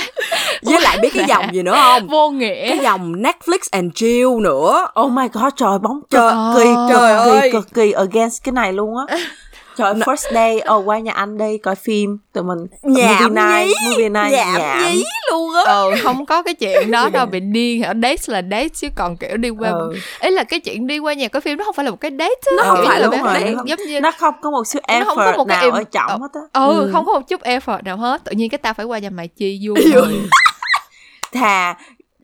[0.63, 2.08] Với lại biết cái dòng gì nữa không?
[2.08, 2.69] vô nghĩa.
[2.69, 4.88] Cái dòng Netflix and chill nữa.
[5.01, 8.74] Oh my god trời bóng trời cực kỳ cực kỳ cực kỳ against cái này
[8.74, 9.18] luôn á.
[9.78, 13.30] Trời first day, ồ oh, qua nhà anh đi coi phim Tụi mình nhảm movie
[13.30, 14.91] night, movie night nhảm, nhảm.
[14.91, 15.63] nhí luôn á.
[15.63, 19.18] Ừ, không có cái chuyện đó đâu Bị điên, ở date là date Chứ còn
[19.18, 19.94] kiểu đi qua ừ.
[20.20, 22.12] Ý là cái chuyện đi qua nhà coi phim Nó không phải là một cái
[22.20, 24.84] date Nó không phải là một cái date giống như Nó không có một chút
[24.88, 25.74] effort nó không có một cái nào em...
[25.74, 26.41] ở trọng hết á.
[26.54, 28.24] ừ, ừ, không có một chút effort nào hết.
[28.24, 29.94] Tự nhiên cái ta phải qua nhà mày chi vui
[31.34, 31.76] Thà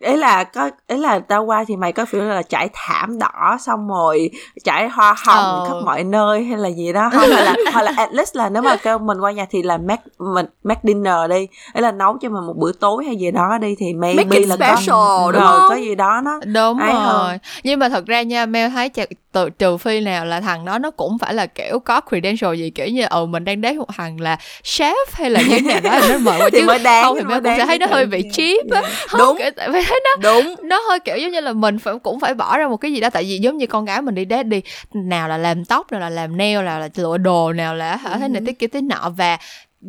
[0.04, 3.58] ấy là có ấy là tao qua thì mày có kiểu là trải thảm đỏ
[3.62, 4.30] xong rồi
[4.64, 5.62] trải hoa hồng Ờ.
[5.68, 8.50] khắp mọi nơi hay là gì đó không hay là hoặc là at least là
[8.50, 10.04] nếu mà kêu mình qua nhà thì là make
[10.36, 13.58] mình make dinner đi ấy là nấu cho mình một bữa tối hay gì đó
[13.62, 15.70] đi thì maybe Make it là special, có đúng Ờ, không?
[15.70, 17.38] có gì đó nó đúng rồi hơn.
[17.64, 20.78] nhưng mà thật ra nha Mel thấy trừ, trừ, trừ phi nào là thằng đó
[20.78, 23.88] nó cũng phải là kiểu có credential gì kiểu như ừ mình đang date một
[23.98, 27.04] thằng là chef hay là như thế nào đó nó mời qua chứ mới đáng
[27.04, 29.38] không thì mới cũng sẽ thấy nó hơi bị cheap á Không, Đúng.
[29.38, 30.56] kiểu thấy nó đúng.
[30.64, 33.00] Nó hơi kiểu giống như là mình phải cũng phải bỏ ra một cái gì
[33.00, 34.62] đó tại vì giống như con gái mình đi date đi
[34.94, 38.18] nào là làm tóc nào là làm nail nào là lựa đồ nào là hả
[38.18, 39.38] thế này thế kia thế nọ và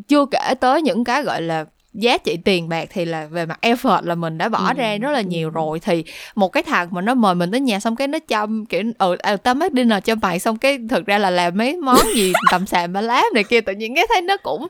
[0.08, 3.59] chưa kể tới những cái gọi là giá trị tiền bạc thì là về mặt
[3.62, 5.81] effort là mình đã bỏ ra rất là nhiều rồi.
[5.81, 8.83] thì một cái thằng mà nó mời mình tới nhà xong cái nó chăm kiểu
[8.98, 11.98] ừ à, tao make dinner cho mày xong cái thực ra là làm mấy món
[12.14, 14.66] gì tầm xàm ba lá này kia tự nhiên cái thấy nó cũng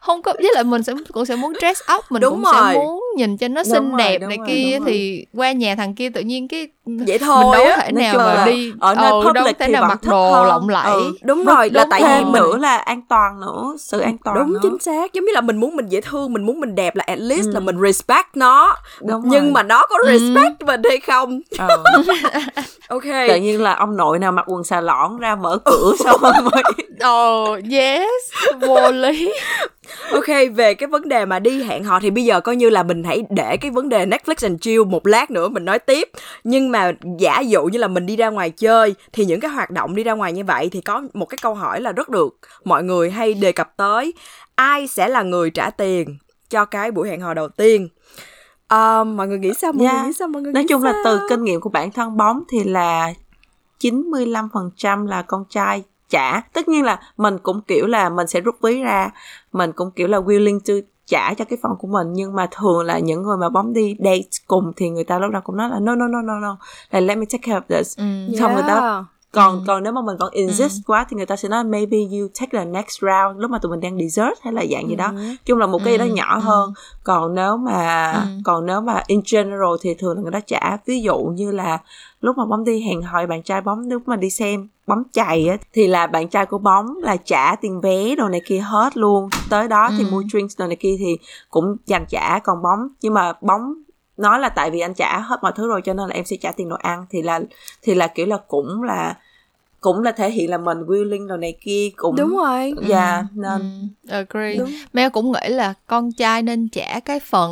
[0.00, 2.54] không có với lại mình sẽ cũng sẽ muốn dress up mình Đúng cũng rồi.
[2.54, 5.74] sẽ muốn nhìn cho nó Đúng xinh rồi, đẹp này rồi, kia thì qua nhà
[5.74, 7.70] thằng kia tự nhiên cái vậy mình thôi đâu á.
[7.76, 10.10] có thể nào mà là đi ở nơi ừ, public thể thì nào mặc thích
[10.10, 10.46] đồ hơn.
[10.48, 11.12] lộng lẫy Ừ.
[11.24, 14.16] đúng rồi là đúng tại thêm vì mình nữa là an toàn nữa sự an
[14.24, 14.58] toàn đúng nữa.
[14.62, 17.04] chính xác giống như là mình muốn mình dễ thương mình muốn mình đẹp là
[17.06, 17.50] at least Ừ.
[17.54, 19.52] là mình respect nó Đúng nhưng rồi.
[19.52, 20.10] mà nó có Ừ.
[20.18, 21.82] respect mình hay không Ờ.
[22.88, 26.20] ok tự nhiên là ông nội nào mặc quần xà lõn ra mở cửa xong
[26.20, 26.62] rồi mới
[27.10, 29.32] oh yes vô lý
[30.12, 32.82] ok về cái vấn đề mà đi hẹn hò thì bây giờ coi như là
[32.82, 36.08] mình hãy để cái vấn đề Netflix and chill một lát nữa mình nói tiếp.
[36.44, 39.70] Nhưng mà giả dụ như là mình đi ra ngoài chơi thì những cái hoạt
[39.70, 42.38] động đi ra ngoài như vậy thì có một cái câu hỏi là rất được
[42.64, 44.12] mọi người hay đề cập tới.
[44.54, 46.18] Ai sẽ là người trả tiền
[46.50, 47.88] cho cái buổi hẹn hò đầu tiên?
[48.68, 49.72] Ờ, mọi người nghĩ sao?
[49.72, 50.06] Mọi người Yeah.
[50.06, 50.28] nghĩ sao?
[50.28, 51.02] Mọi người nói chung là sao?
[51.04, 53.12] từ kinh nghiệm của bản thân bóng thì là
[53.80, 56.40] 95% là con trai trả.
[56.40, 59.10] Tất nhiên là mình cũng kiểu là mình sẽ rút ví ra.
[59.52, 60.74] Mình cũng kiểu là willing to
[61.06, 62.12] trả cho cái phần của mình.
[62.12, 65.30] Nhưng mà thường là những người mà bóng đi date cùng thì người ta lúc
[65.30, 66.56] nào cũng nói là no no no no no.
[66.90, 67.98] Là let me take care of this.
[67.98, 68.04] Ừ.
[68.38, 71.48] xong người ta còn còn nếu mà mình còn insist quá thì người ta sẽ
[71.48, 73.40] nói maybe you take the next round.
[73.40, 75.12] Lúc mà tụi mình đang dessert hay là dạng gì đó.
[75.44, 76.72] Chung là một cái gì đó nhỏ hơn.
[77.04, 78.12] Còn nếu mà
[78.44, 80.76] còn nếu mà in general thì thường là người ta trả.
[80.86, 81.78] Ví dụ như là
[82.26, 85.48] lúc mà bóng đi hẹn hò bạn trai bóng lúc mà đi xem bóng chày
[85.48, 88.96] á thì là bạn trai của bóng là trả tiền vé đồ này kia hết
[88.96, 90.10] luôn tới đó thì Ừ.
[90.10, 91.18] mua drinks đồ này kia thì
[91.50, 93.74] cũng dành trả còn bóng nhưng mà bóng
[94.16, 96.36] nói là tại vì anh trả hết mọi thứ rồi cho nên là em sẽ
[96.40, 97.40] trả tiền đồ ăn thì là
[97.82, 99.14] thì là kiểu là cũng là
[99.86, 103.40] cũng là thể hiện là mình willing đồ này kia cũng đúng rồi dạ Ừ,
[103.40, 104.72] nên ừ, agree Đúng.
[104.92, 107.50] Mel cũng nghĩ là con trai nên trả cái phần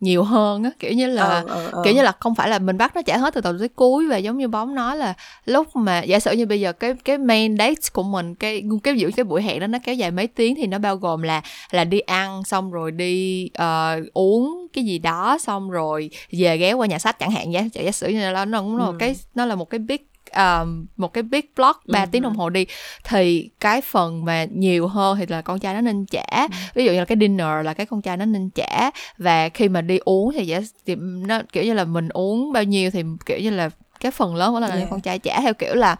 [0.00, 1.82] nhiều hơn á kiểu như là ờ, ờ, ờ.
[1.84, 4.06] kiểu như là không phải là mình bắt nó trả hết từ đầu tới cuối
[4.08, 7.18] và giống như bóng nói là lúc mà giả sử như bây giờ cái cái
[7.18, 10.26] main date của mình cái cái giữ cái buổi hẹn đó nó kéo dài mấy
[10.26, 14.84] tiếng thì nó bao gồm là là đi ăn xong rồi đi ờ, uống cái
[14.84, 18.30] gì đó xong rồi về ghé qua nhà sách chẳng hạn giả, giả sử như
[18.30, 18.96] là nó cũng là một Ừ.
[18.98, 19.96] cái nó là một cái big
[20.34, 22.06] um, một cái big block 3 Ừ.
[22.12, 22.66] tiếng đồng hồ đi
[23.04, 26.92] thì cái phần mà nhiều hơn thì là con trai nó nên trả ví dụ
[26.92, 29.98] như là cái dinner là cái con trai nó nên trả và khi mà đi
[30.04, 33.50] uống thì giả thì nó kiểu như là mình uống bao nhiêu thì kiểu như
[33.50, 34.90] là cái phần lớn vẫn là Yeah.
[34.90, 35.96] con trai trả theo kiểu là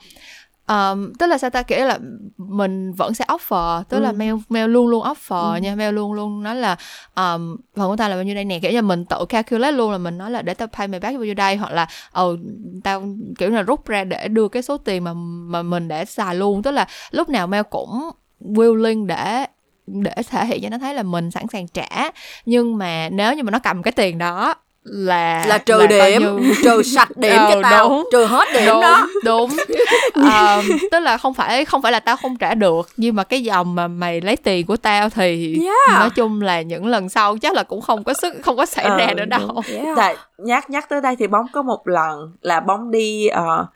[0.69, 1.63] um, tức là sao ta?
[1.63, 1.99] Kiểu là
[2.39, 4.15] mình vẫn sẽ offer tức là Ừ.
[4.17, 5.61] mail mail luôn luôn offer Ừ.
[5.61, 6.43] nha mail luôn luôn.
[6.43, 6.77] Nói là
[7.15, 8.59] um, phần của tao là bao nhiêu đây nè?
[8.59, 11.15] Kiểu như mình tự calculate luôn là mình nói là để tao pay mày back
[11.17, 11.57] bao nhiêu đây?
[11.57, 12.39] Hoặc là ừ
[12.85, 13.03] tao
[13.39, 15.13] kiểu là rút ra để đưa cái số tiền mà
[15.49, 16.63] mà mình để xài luôn.
[16.63, 19.47] Tức là lúc nào mail cũng willing để
[19.87, 21.89] để thể hiện cho nó thấy là mình sẵn sàng trả.
[22.47, 24.55] Nhưng mà nếu như mà nó cầm cái tiền đó
[24.89, 28.09] là là trừ bao điểm nhiêu- trừ sạch điểm cho Ừ, tao đúng.
[28.13, 29.51] trừ hết điểm đúng đó đúng
[30.33, 33.43] Ờ, tức là không phải không phải là tao không trả được nhưng mà cái
[33.43, 36.01] dòng mà mày lấy tiền của tao thì Yeah.
[36.01, 38.85] nói chung là những lần sau chắc là cũng không có sức không có xảy
[38.85, 39.85] Ờ, ra nữa đâu đúng.
[39.85, 39.97] yeah.
[39.97, 43.67] tại nhắc nhắc tới đây thì bóng có một lần là bóng đi ờ,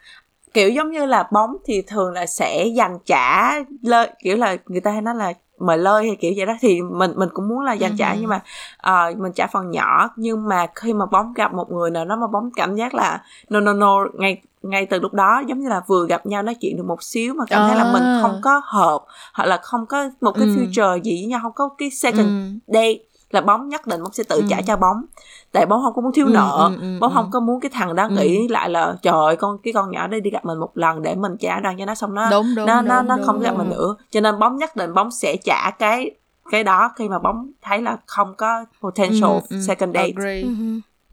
[0.55, 4.81] kiểu giống như là bóng thì thường là sẽ dành trả lơi kiểu là người
[4.81, 7.61] ta hay nói là mời lơi hay kiểu vậy đó thì mình mình cũng muốn
[7.61, 8.17] là dành trả Ừ.
[8.21, 8.41] nhưng mà
[8.77, 12.17] ờ, mình trả phần nhỏ nhưng mà khi mà bóng gặp một người nào đó
[12.17, 15.69] mà bóng cảm giác là no no no ngay ngay từ lúc đó giống như
[15.69, 18.19] là vừa gặp nhau nói chuyện được một xíu mà cảm thấy là mình À.
[18.23, 20.55] không có hợp hoặc là không có một cái Ừ.
[20.55, 22.33] future gì với nhau không có cái second Ừ.
[22.67, 22.95] date
[23.31, 24.43] là bóng nhất định bóng sẽ tự Ừ.
[24.49, 25.05] trả cho bóng
[25.53, 27.15] tại bóng không có muốn thiếu Ừ, nợ ừ, ừ, bóng ừ.
[27.15, 28.17] không có muốn cái thằng đó Ừ.
[28.17, 31.03] nghĩ lại là trời ơi con cái con nhỏ đây đi gặp mình một lần
[31.03, 33.27] để mình trả đòn cho nó xong nó đúng đúng nó nó đúng, nó đúng,
[33.27, 33.59] không gặp đúng.
[33.59, 36.11] mình nữa cho nên bóng nhất định bóng sẽ trả cái
[36.51, 40.43] cái đó khi mà bóng thấy là không có potential Ừ, ừ, second date agree.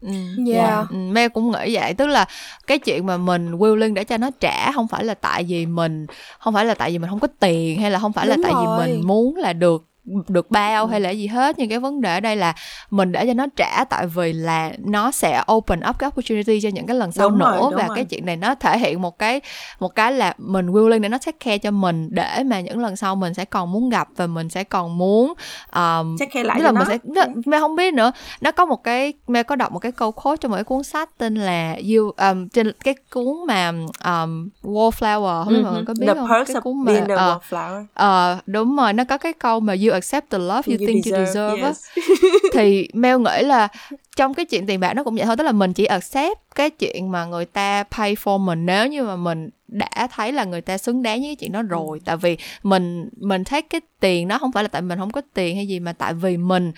[0.00, 0.08] Ừ.
[0.46, 0.90] Yeah.
[0.90, 2.26] Ừ, Mel cũng nghĩ vậy tức là
[2.66, 6.06] cái chuyện mà mình willing để cho nó trả không phải là tại vì mình
[6.38, 8.36] không phải là tại vì mình không có tiền hay là không phải Đúng là
[8.42, 8.62] tại rồi.
[8.62, 9.84] vì mình muốn là được
[10.28, 12.54] được bao hay là gì hết nhưng cái vấn đề ở đây là
[12.90, 16.68] mình để cho nó trả tại vì là nó sẽ open up cái opportunity cho
[16.68, 17.96] những cái lần sau Đúng rồi, nữa đúng và rồi.
[17.96, 19.40] cái chuyện này nó thể hiện một cái
[19.80, 22.96] một cái là mình willing để nó take care cho mình để mà những lần
[22.96, 25.34] sau mình sẽ còn muốn gặp và mình sẽ còn muốn
[25.74, 28.12] um, chắc khe lại là nó mình sẽ nó, Mẹ không biết nữa.
[28.40, 30.82] Nó có một cái Mẹ có đọc một cái câu quote trong một cái cuốn
[30.82, 33.72] sách tên là you um, trên cái cuốn mà
[34.04, 36.28] um, Wallflower không biết mọi người có biết The không?
[36.46, 37.84] Cái cuốn mà wallflower.
[37.94, 41.12] ờ, đúng rồi nó có cái câu mà you accept the love you, think you
[41.12, 41.66] deserve á.
[41.68, 41.84] yes.
[42.52, 43.68] thì Mel nghĩ là
[44.16, 46.70] trong cái chuyện tiền bạc nó cũng vậy thôi tức là mình chỉ accept cái
[46.70, 50.60] chuyện mà người ta pay for mình nếu như mà mình đã thấy là người
[50.60, 54.28] ta xứng đáng với cái chuyện đó rồi tại vì mình mình thấy cái tiền
[54.28, 56.72] đó không phải là tại mình không có tiền hay gì mà tại vì mình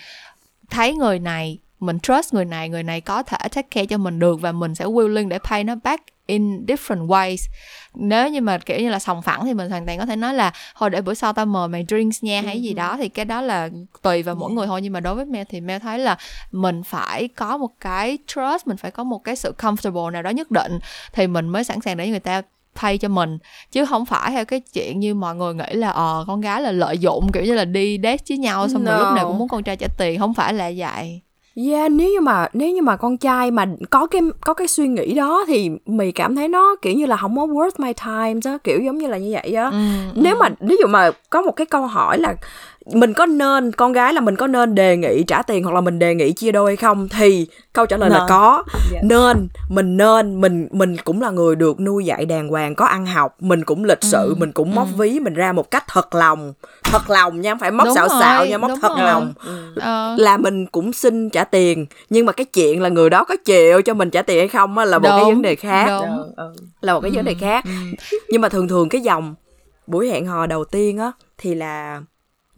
[0.71, 4.19] thấy người này mình trust người này người này có thể take care cho mình
[4.19, 7.49] được và mình sẽ willing để pay nó back in different ways.
[7.95, 10.35] Nếu như mà kiểu như là sòng phẳng thì mình hoàn toàn có thể nói
[10.35, 12.97] là thôi để bữa sau tao mời mày drinks nha hay gì đó.
[12.97, 13.69] Thì cái đó là
[14.03, 14.83] tùy vào mỗi người thôi.
[14.83, 16.17] Nhưng mà đối với Mel thì Mel thấy là
[16.53, 20.31] mình phải có một cái trust mình phải có một cái sự comfortable nào đó
[20.31, 20.79] nhất định
[21.13, 22.43] thì mình mới sẵn sàng để người ta
[22.81, 23.39] pay cho mình.
[23.73, 26.73] Chứ không phải theo cái chuyện như mọi người nghĩ là ờ con gái là
[26.73, 29.05] lợi dụng kiểu như là đi date với nhau xong rồi No.
[29.05, 30.19] lúc nào cũng muốn con trai trả tiền.
[30.19, 31.21] Không phải là vậy
[31.55, 34.89] Yeah, nếu như mà nếu như mà con trai mà có cái có cái suy
[34.89, 38.41] nghĩ đó thì mày cảm thấy nó kiểu như là không có worth my time
[38.45, 39.71] đó, kiểu giống như là như vậy á.
[39.71, 39.77] ừ,
[40.15, 42.35] Nếu mà ví dụ mà có một cái câu hỏi là
[42.93, 45.81] mình có nên con gái là mình có nên đề nghị trả tiền hoặc là
[45.81, 47.09] mình đề nghị chia đôi hay không?
[47.09, 48.27] Thì câu trả lời là Nên.
[48.29, 48.63] có.
[48.93, 49.01] Dạ.
[49.03, 53.07] nên mình nên mình mình cũng là người được nuôi dạy đàng hoàng có ăn
[53.07, 53.37] học.
[53.41, 56.53] Mình cũng lịch sự mình cũng móc ví mình ra một cách thật lòng.
[56.83, 59.07] Thật lòng nha không phải móc Đúng xạo xạo nha móc thật rồi.
[59.07, 59.33] lòng.
[59.77, 63.37] Ờ, là mình cũng xin trả tiền nhưng mà cái chuyện là người đó có
[63.45, 65.87] chịu cho mình trả tiền hay không á là một cái Đúng, vấn đề khác.
[65.89, 66.09] đúng.
[66.19, 66.53] Ừ, ừ.
[66.81, 67.65] là một cái vấn đề khác.
[68.29, 69.35] nhưng mà thường thường cái dòng
[69.87, 72.01] buổi hẹn hò đầu tiên á thì là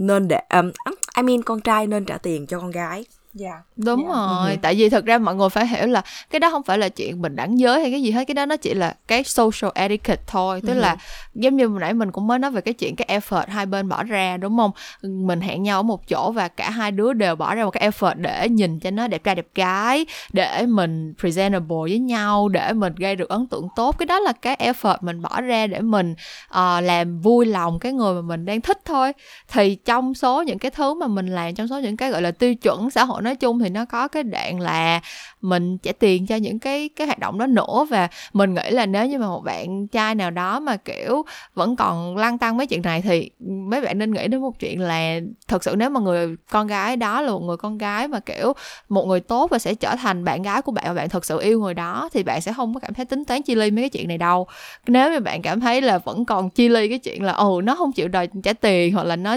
[0.02, 0.70] nên để um,
[1.16, 3.04] I mean con trai nên trả tiền cho con gái.
[3.34, 3.62] Dạ.
[3.76, 4.14] đúng Dạ.
[4.14, 6.88] rồi tại vì thực ra mọi người phải hiểu là cái đó không phải là
[6.88, 9.70] chuyện bình đẳng giới hay cái gì hết cái đó nó chỉ là cái social
[9.74, 10.60] etiquette thôi.
[10.66, 10.96] Tức là
[11.34, 13.88] giống như hồi nãy mình cũng mới nói về cái chuyện cái effort hai bên
[13.88, 14.70] bỏ ra đúng không?
[15.02, 17.90] Mình hẹn nhau ở một chỗ và cả hai đứa đều bỏ ra một cái
[17.90, 22.72] effort để nhìn cho nó đẹp trai đẹp gái để mình presentable với nhau để
[22.72, 23.98] mình gây được ấn tượng tốt.
[23.98, 26.14] Cái đó là cái effort mình bỏ ra để mình
[26.48, 29.12] ờ, làm vui lòng cái người mà mình đang thích thôi.
[29.48, 32.30] Thì trong số những cái thứ mà mình làm trong số những cái gọi là
[32.30, 35.00] tiêu chuẩn xã hội nói chung thì nó có cái đoạn là
[35.40, 38.86] mình trả tiền cho những cái cái hoạt động đó nữa và mình nghĩ là
[38.86, 41.22] nếu như mà một bạn trai nào đó mà kiểu
[41.54, 44.80] vẫn còn lăn tăng mấy chuyện này thì mấy bạn nên nghĩ đến một chuyện
[44.80, 48.20] là thật sự nếu mà người con gái đó là một người con gái mà
[48.20, 48.52] kiểu
[48.88, 51.40] một người tốt và sẽ trở thành bạn gái của bạn và bạn thật sự
[51.40, 53.82] yêu người đó thì bạn sẽ không có cảm thấy tính toán chi ly mấy
[53.82, 54.46] cái chuyện này đâu.
[54.86, 57.74] Nếu mà bạn cảm thấy là vẫn còn chi ly cái chuyện là ồ nó
[57.76, 59.36] không chịu đòi trả tiền hoặc là nó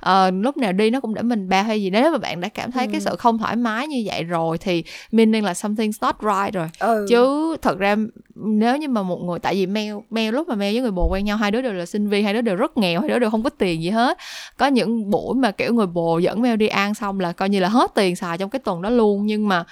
[0.00, 2.48] ờ, lúc nào đi nó cũng để mình bao hay gì nếu mà bạn đã
[2.48, 6.16] cảm thấy cái sự không thoải mái như vậy rồi thì meaning là something's not
[6.20, 7.06] right rồi ừ.
[7.08, 7.96] chứ thật ra
[8.34, 11.08] nếu như mà một người tại vì Mel Mel lúc mà Mel với người bồ
[11.10, 13.18] quen nhau hai đứa đều là sinh viên hai đứa đều rất nghèo hai đứa
[13.18, 14.18] đều không có tiền gì hết
[14.56, 17.60] có những buổi mà kiểu người bồ dẫn Mel đi ăn xong là coi như
[17.60, 19.64] là hết tiền xài trong cái tuần đó luôn nhưng mà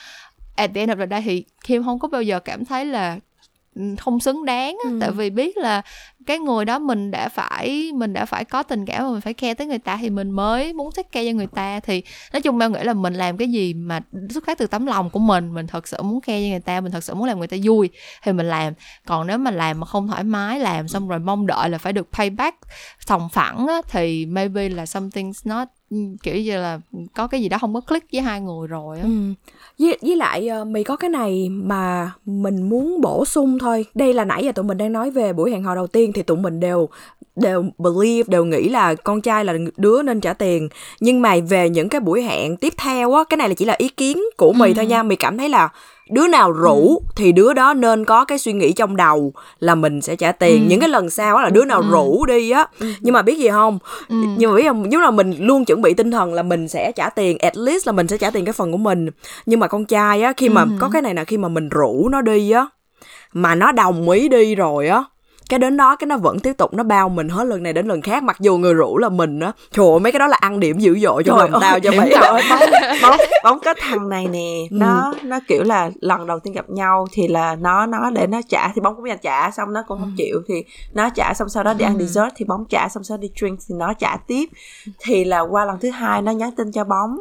[0.57, 3.19] at the end of the day thì Kim không có bao giờ cảm thấy là
[3.75, 4.99] ừ, không xứng đáng á, Ừ.
[5.01, 5.83] tại vì biết là
[6.27, 9.35] cái người đó mình đã phải mình đã phải có tình cảm và mình phải
[9.35, 11.81] care tới người ta thì mình mới muốn take care cho người ta.
[11.81, 14.87] Thì nói chung Mel nghĩ là mình làm cái gì mà xuất phát từ tấm
[14.87, 17.25] lòng của mình mình thật sự muốn care cho người ta mình thật sự muốn
[17.25, 17.91] làm người ta vui
[18.23, 18.73] thì mình làm.
[19.07, 21.93] Còn nếu mà làm mà không thoải mái làm xong rồi mong đợi là phải
[21.93, 22.57] được payback
[23.01, 25.69] sòng phẳng á, thì maybe là something's not
[26.23, 26.81] kiểu như là
[27.15, 29.03] có cái gì đó không có click với hai người rồi á.
[29.03, 29.11] Ừ.
[29.79, 33.85] Với, với lại ờ, mì có cái này mà mình muốn bổ sung thôi.
[33.95, 36.23] Đây là nãy giờ tụi mình đang nói về buổi hẹn hò đầu tiên thì
[36.23, 36.89] tụi mình đều
[37.37, 40.69] đều believe đều nghĩ là con trai là đứa nên trả tiền.
[41.01, 43.75] Nhưng mà về những cái buổi hẹn tiếp theo á cái này là chỉ là
[43.79, 45.03] ý kiến của mày thôi nha.
[45.03, 45.69] Mày cảm thấy là
[46.11, 50.01] đứa nào rủ thì đứa đó nên có cái suy nghĩ trong đầu là mình
[50.01, 50.69] sẽ trả tiền.
[50.69, 52.67] Những cái lần sau á là đứa nào rủ đi á.
[53.01, 53.79] Nhưng mà biết gì không?
[54.09, 54.91] Nhưng mà biết không?
[54.91, 57.87] Nếu là mình luôn chuẩn bị tinh thần là mình sẽ trả tiền at least
[57.87, 59.09] là mình sẽ trả tiền cái phần của mình.
[59.47, 62.09] Nhưng mà con trai á khi mà có cái này là khi mà mình rủ
[62.09, 62.67] nó đi á
[63.33, 65.05] mà nó đồng ý đi rồi á
[65.49, 67.87] cái đến đó cái nó vẫn tiếp tục nó bao mình hết lần này đến
[67.87, 68.23] lần khác.
[68.23, 70.79] Mặc dù người rủ là mình á trời ơi mấy cái đó là ăn điểm
[70.79, 72.11] dữ dội cho lòng tao cho mày
[73.03, 77.07] bóng, bóng, có thằng này nè nó nó kiểu là lần đầu tiên gặp nhau
[77.13, 79.99] thì là nó nó để nó trả thì bóng cũng là trả xong nó cũng
[79.99, 80.55] không chịu thì
[80.95, 83.31] nó trả xong sau đó đi ăn dessert thì bóng trả xong sau đó đi
[83.41, 84.49] drink thì nó trả tiếp.
[84.99, 87.17] Thì là qua lần thứ hai nó nhắn tin cho bóng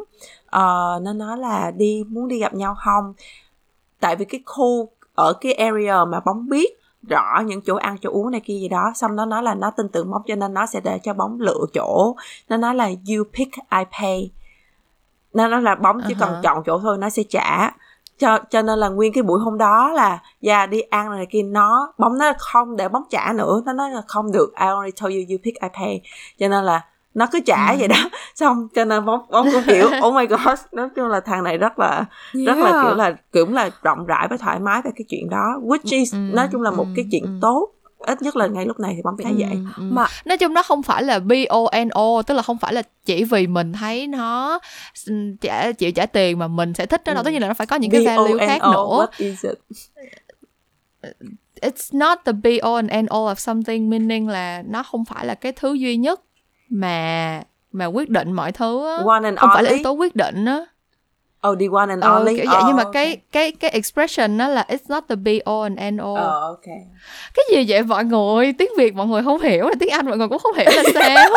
[0.46, 3.14] ờ, nó nói là đi muốn đi gặp nhau không?
[4.00, 6.78] Tại vì cái khu ở cái area mà bóng biết
[7.08, 9.70] rõ những chỗ ăn chỗ uống này kia gì đó xong nó nói là nó
[9.70, 12.16] tin tưởng bóng cho nên nó sẽ để cho bóng lựa chỗ.
[12.48, 14.30] Nó nói là you pick I pay.
[15.34, 16.42] Nó nói là bóng chỉ cần Uh-huh.
[16.42, 17.70] chọn chỗ thôi nó sẽ trả.
[18.18, 21.42] Cho cho nên là nguyên cái buổi hôm đó là dạ đi ăn này kia.
[21.42, 23.62] Nó bóng nó không để bóng trả nữa.
[23.66, 26.00] Nó nói là không được I only told you you pick I pay.
[26.38, 26.84] Cho nên là
[27.16, 27.76] nó cứ trả Ừ.
[27.78, 27.96] vậy đó
[28.34, 31.58] xong cho nên bóng bóng cũng kiểu oh my god nói chung là thằng này
[31.58, 32.04] rất là
[32.46, 32.82] rất là Yeah.
[32.82, 36.14] kiểu là cũng là rộng rãi và thoải mái về cái chuyện đó which is
[36.14, 37.38] Ừ, nói chung là một ừ, cái chuyện ừ.
[37.40, 37.68] tốt
[38.06, 39.82] ít nhất là ngay lúc này thì bóng thấy vậy Ừ, ừ.
[39.90, 43.46] Mà- nói chung nó không phải là BONO tức là không phải là chỉ vì
[43.46, 44.58] mình thấy nó
[45.40, 47.24] trả chịu trả tiền mà mình sẽ thích nó đâu Ừ.
[47.24, 49.54] tất nhiên là nó phải có những cái value khác nữa what is it?
[51.62, 55.26] it's not the be all and end all of something meaning là nó không phải
[55.26, 56.20] là cái thứ duy nhất
[56.68, 58.96] mà mà quyết định mọi thứ á.
[59.06, 59.78] one and không phải là only.
[59.78, 60.60] yếu tố quyết định á.
[61.48, 62.36] Oh the one and ờ, only?
[62.36, 63.20] kiểu vậy nhưng mà Oh, cái okay.
[63.32, 66.10] cái cái expression nó là it's not the be all and end all.
[66.10, 66.78] Oh, okay.
[67.34, 68.52] Cái gì vậy mọi người?
[68.58, 71.28] Tiếng việt mọi người không hiểu tiếng anh mọi người cũng không hiểu là sao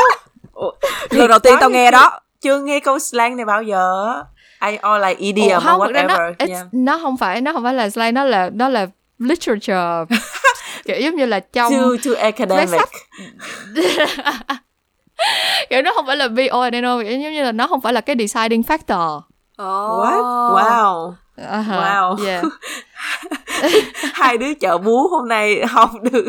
[1.10, 2.20] lần đầu tiên tao nghe đó.
[2.42, 4.13] chưa nghe câu slang này bao giờ
[4.62, 6.65] I or like idiom Ủa, không or nó whatever it's, yeah.
[6.72, 8.88] nó không phải nó không phải là slang nó là nó là
[9.20, 10.06] literature.
[10.86, 12.70] Kiểu giống như là trong too too academic.
[12.70, 12.89] Sách.
[15.70, 17.68] kiểu nó không phải là be all and end all kiểu giống như là nó
[17.68, 19.22] không phải là cái deciding factor
[19.58, 20.22] what
[20.54, 22.26] wow ha, Wow.
[22.26, 22.44] yeah.
[24.14, 26.26] hai đứa chợ búa hôm nay học được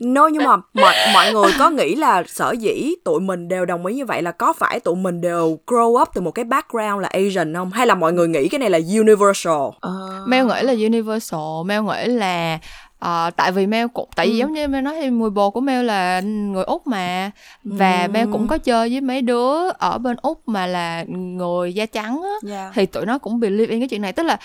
[0.00, 3.86] No nhưng mà mọi mọi người có nghĩ là sở dĩ tụi mình đều đồng
[3.86, 7.02] ý như vậy là có phải tụi mình đều grow up từ một cái background
[7.02, 7.70] là Asian không?
[7.70, 9.52] Hay là mọi người nghĩ cái này là universal?
[9.80, 9.90] Ờ,
[10.26, 12.58] Mel nghĩ là universal Mel nghĩ là
[12.98, 14.36] ờ, tại vì Mel cũng tại vì Ừ.
[14.38, 17.30] giống như Mel nói thì người bồ của Mel là người úc mà
[17.64, 18.08] và Ừ.
[18.12, 22.22] Mel cũng có chơi với mấy đứa ở bên úc mà là người da trắng
[22.22, 22.72] á yeah.
[22.74, 24.38] thì tụi nó cũng believe in cái chuyện này tức là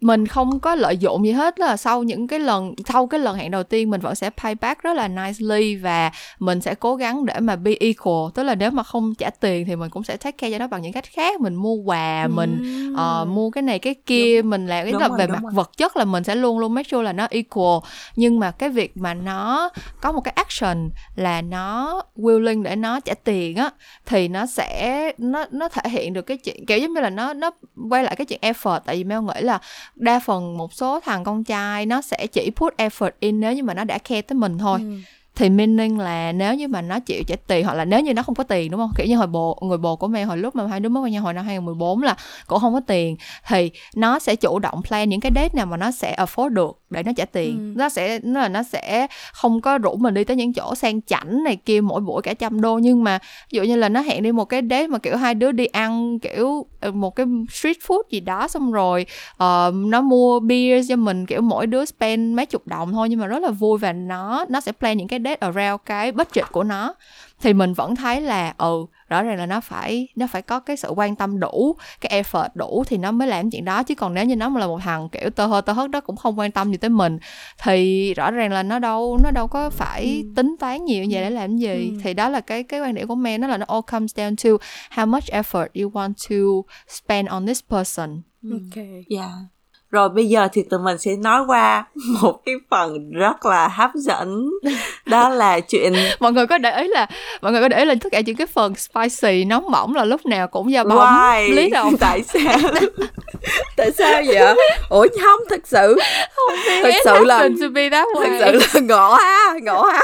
[0.00, 3.36] mình không có lợi dụng gì hết là sau những cái lần sau cái lần
[3.36, 6.96] hẹn đầu tiên mình vẫn sẽ pay back rất là nicely và mình sẽ cố
[6.96, 8.30] gắng để mà be equal.
[8.34, 10.66] Tức là nếu mà không trả tiền thì mình cũng sẽ take care cho nó
[10.66, 11.40] bằng những cách khác.
[11.40, 12.62] Mình mua quà mình
[12.96, 15.42] ờ, mua cái này cái kia mình làm cái Đúng là rồi, về đúng mặt
[15.42, 15.52] rồi.
[15.54, 17.78] vật chất là mình sẽ luôn luôn make sure là nó equal.
[18.16, 23.00] Nhưng mà cái việc mà nó có một cái action là nó willing để nó
[23.00, 23.70] trả tiền á
[24.06, 27.32] thì nó sẽ nó nó thể hiện được cái chuyện kiểu giống như là nó
[27.34, 27.50] nó
[27.90, 28.80] quay lại cái chuyện effort.
[28.86, 29.58] Tại vì Mel nghĩ là
[29.94, 33.62] đa phần một số thằng con trai nó sẽ chỉ put effort in nếu như
[33.62, 34.96] mà nó đã care tới mình thôi Ừ
[35.36, 38.22] thì meaning là nếu như mà nó chịu trả tiền hoặc là nếu như nó
[38.22, 38.90] không có tiền đúng không?
[38.96, 41.12] Kiểu như hồi bồ người bồ của Mel hồi lúc mà hai đứa mới quen
[41.12, 43.16] nhau hồi năm 2014 là cũng không có tiền
[43.48, 46.78] thì nó sẽ chủ động plan những cái date nào mà nó sẽ afford được
[46.90, 47.58] để nó trả tiền.
[47.58, 47.80] Ừ.
[47.80, 51.02] nó sẽ nó là nó sẽ không có rủ mình đi tới những chỗ sang
[51.02, 52.78] chảnh này kia mỗi buổi cả trăm đô.
[52.78, 53.18] Nhưng mà
[53.52, 55.66] ví dụ như là nó hẹn đi một cái date mà kiểu hai đứa đi
[55.66, 60.88] ăn kiểu ờ, một cái street food gì đó xong rồi ờ, nó mua beer
[60.88, 63.08] cho mình kiểu mỗi đứa spend mấy chục đồng thôi.
[63.08, 66.12] Nhưng mà rất là vui và nó nó sẽ plan những cái date around cái
[66.12, 66.94] budget của nó
[67.40, 70.76] thì mình vẫn thấy là ừ rõ ràng là nó phải nó phải có cái
[70.76, 74.14] sự quan tâm đủ cái effort đủ thì nó mới làm chuyện đó chứ còn
[74.14, 76.38] nếu như nó mà là một thằng kiểu tơ hơ tơ hất đó cũng không
[76.38, 77.18] quan tâm gì tới mình
[77.62, 81.22] thì rõ ràng là nó đâu nó đâu có phải tính toán nhiều như vậy
[81.24, 82.00] để làm gì Ừ.
[82.02, 84.34] thì đó là cái cái quan điểm của Mel nó là nó all comes down
[84.44, 84.64] to
[84.96, 88.76] how much effort you want to spend on this person Ok.
[89.10, 89.30] Yeah.
[89.90, 91.84] Rồi bây giờ thì tụi mình sẽ nói qua
[92.22, 94.50] một cái phần rất là hấp dẫn.
[95.06, 97.06] Đó là chuyện mọi người có để ý là
[97.42, 100.04] mọi người có để ý là tất cả những cái phần spicy nóng bỏng là
[100.04, 101.54] lúc nào cũng do bóng why?
[101.54, 102.58] Lý đồng Tại sao?
[103.76, 104.56] Tại sao vậy?
[104.88, 105.96] Ủa không, thật sự.
[106.82, 107.48] Thật sự là
[108.24, 110.02] Thật sự là ngộ ha, ngộ ha.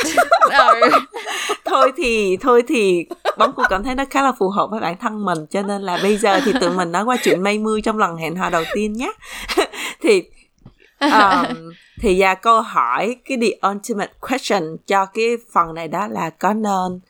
[1.65, 3.07] Thôi thì Thôi thì
[3.39, 5.83] Bóng cũng cảm thấy nó khá là phù hợp với bản thân mình Cho nên
[5.83, 8.51] là bây giờ thì tụi mình nói qua chuyện mây mưa Trong lần hẹn hò
[8.51, 9.13] đầu tiên nhé
[10.01, 10.23] Thì
[11.01, 16.31] um, Thì ra câu hỏi Cái the ultimate question Cho cái phần này đó là
[16.31, 17.01] Có nên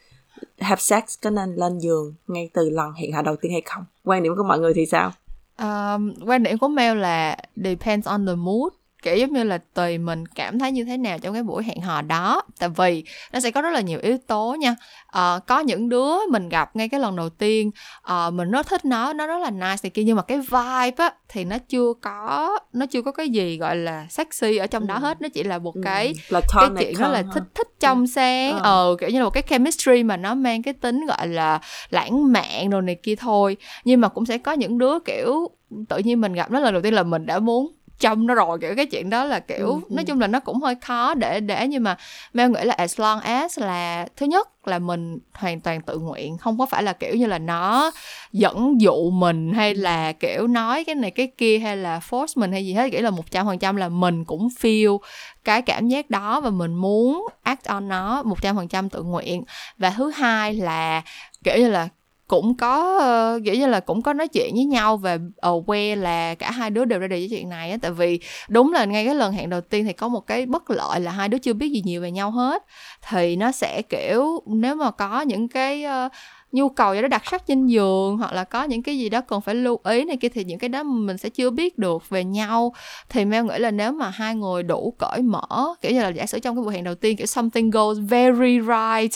[0.63, 3.85] have sex có nên lên giường ngay từ lần hẹn hò đầu tiên hay không?
[4.05, 5.13] Quan điểm của mọi người thì sao?
[5.59, 9.99] Um, quan điểm của Mel là depends on the mood kiểu giống như là tùy
[9.99, 12.43] mình cảm thấy như thế nào trong cái buổi hẹn hò đó.
[12.59, 14.75] Tại vì nó sẽ có rất là nhiều yếu tố nha.
[15.07, 17.71] Ờ, có những đứa mình gặp ngay cái lần đầu tiên
[18.03, 20.95] ờ, mình rất thích nó nó rất là nice này kia nhưng mà cái vibe
[21.05, 24.87] á thì nó chưa có nó chưa có cái gì gọi là sexy ở trong
[24.87, 24.99] đó Ừ.
[25.01, 25.23] hết.
[25.23, 28.53] Nó chỉ là một Ừ, cái cái platonic chuyện đó là thích thích trong sáng
[28.59, 28.61] Ờ.
[28.63, 31.61] ờ kiểu như là một cái chemistry mà nó mang cái tính gọi là
[31.91, 33.57] lãng mạn đồ này kia thôi.
[33.85, 35.51] Nhưng mà cũng sẽ có những đứa kiểu
[35.89, 38.59] tự nhiên mình gặp nó lần đầu tiên là mình đã muốn trong nó rồi
[38.61, 40.05] kiểu cái chuyện đó là kiểu Ừ, nói ừ.
[40.05, 41.97] chung là nó cũng hơi khó để để nhưng mà
[42.33, 46.39] Mel nghĩ là as long as là thứ nhất là mình hoàn toàn tự nguyện
[46.39, 47.91] không có phải là kiểu như là nó
[48.33, 52.53] dẫn dụ mình hay là kiểu nói cái này cái kia hay là force mình
[52.53, 54.99] hay gì hết kiểu là một trăm phần trăm là mình cũng feel
[55.45, 59.03] cái cảm giác đó và mình muốn act on nó một trăm phần trăm tự
[59.03, 59.43] nguyện
[59.79, 61.03] và thứ hai là
[61.45, 61.89] kiểu như là
[62.33, 66.35] cũng có ờ, kiểu như là cũng có nói chuyện với nhau về aware là
[66.35, 67.77] cả hai đứa đều ra đề với chuyện này á.
[67.83, 70.71] Tại vì đúng là ngay cái lần hẹn đầu tiên thì có một cái bất
[70.71, 72.63] lợi là hai đứa chưa biết gì nhiều về nhau hết.
[73.09, 76.13] Thì nó sẽ kiểu nếu mà có những cái uh,
[76.53, 79.21] nhu cầu gì đó đặc sắc trên giường hoặc là có những cái gì đó
[79.21, 82.09] cần phải lưu ý này kia thì những cái đó mình sẽ chưa biết được
[82.09, 82.75] về nhau.
[83.09, 86.27] Thì Mel nghĩ là nếu mà hai người đủ cởi mở kiểu như là giả
[86.27, 89.15] sử trong cái buổi hẹn đầu tiên kiểu something goes very right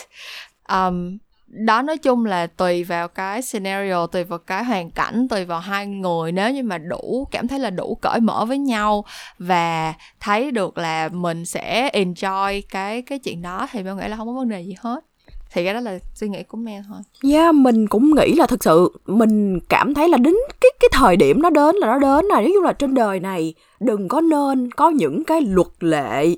[0.68, 1.18] um,
[1.64, 5.60] đó nói chung là tùy vào cái scenario tùy vào cái hoàn cảnh tùy vào
[5.60, 6.32] hai người.
[6.32, 9.04] Nếu như mà đủ cảm thấy là đủ cởi mở với nhau
[9.38, 14.16] và thấy được là mình sẽ enjoy cái cái chuyện đó thì mình nghĩ là
[14.16, 15.04] không có vấn đề gì hết.
[15.52, 16.98] Thì cái đó là suy nghĩ của Mel thôi.
[17.32, 21.16] Yeah, mình cũng nghĩ là thực sự mình cảm thấy là đến cái cái thời
[21.16, 24.20] điểm nó đến là nó đến là nói chung là trên đời này đừng có
[24.20, 26.36] nên có những cái luật lệ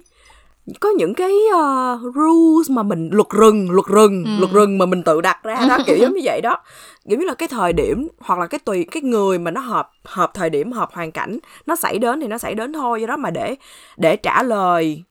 [0.80, 4.30] có những cái uh, rules mà mình luật rừng luật rừng Ừ.
[4.40, 6.56] luật rừng mà mình tự đặt ra đó kiểu giống như vậy đó
[7.08, 9.90] kiểu như là cái thời điểm hoặc là cái tùy cái người mà nó hợp
[10.04, 13.06] hợp thời điểm hợp hoàn cảnh nó xảy đến thì nó xảy đến thôi do
[13.06, 13.56] đó mà để
[13.96, 15.02] để trả lời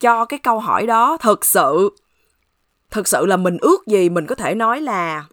[0.00, 1.90] cho cái câu hỏi đó thực sự
[2.90, 5.24] thực sự là mình ước gì mình có thể nói là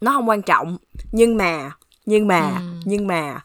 [0.00, 0.76] nó không quan trọng
[1.12, 1.70] nhưng mà
[2.06, 2.76] nhưng mà Ừ.
[2.84, 3.40] nhưng mà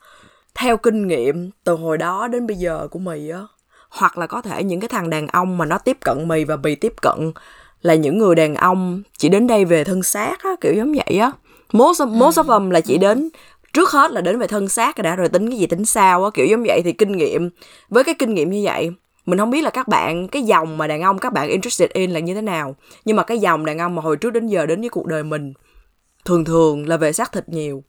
[0.56, 3.40] theo kinh nghiệm từ hồi đó đến bây giờ của mì á
[3.98, 6.56] hoặc là có thể những cái thằng đàn ông mà nó tiếp cận mì và
[6.56, 7.32] mì tiếp cận
[7.82, 11.18] là những người đàn ông chỉ đến đây về thân xác á kiểu giống vậy
[11.18, 11.32] á.
[11.74, 13.30] Most of, most of them là chỉ đến
[13.74, 16.24] trước hết là đến về thân xác rồi đã rồi tính cái gì tính sao
[16.24, 16.82] á kiểu giống vậy.
[16.84, 17.50] Thì kinh nghiệm
[17.90, 18.90] với cái kinh nghiệm như vậy
[19.26, 22.12] mình không biết là các bạn cái dòng mà đàn ông các bạn interested in
[22.12, 22.76] là như thế nào.
[23.06, 25.24] Nhưng mà cái dòng đàn ông mà hồi trước đến giờ đến với cuộc đời
[25.24, 25.54] mình
[26.26, 27.84] thường thường là về xác thịt nhiều.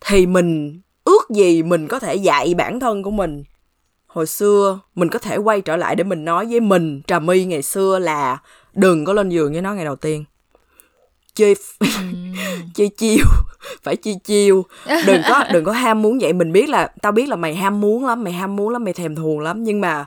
[0.00, 3.44] Thì mình ước gì mình có thể dạy bản thân của mình
[4.18, 7.44] hồi xưa mình có thể quay trở lại để mình nói với mình trà my
[7.44, 8.38] ngày xưa là
[8.74, 10.24] đừng có lên giường với nó ngày đầu tiên.
[11.34, 11.54] Chơi
[12.74, 13.24] chơi chiêu
[13.82, 14.64] phải chơi chiêu.
[15.06, 16.32] Đừng có đừng có ham muốn vậy.
[16.32, 18.92] Mình biết là tao biết là mày ham muốn lắm mày ham muốn lắm mày
[18.92, 20.06] thèm thuồng lắm nhưng mà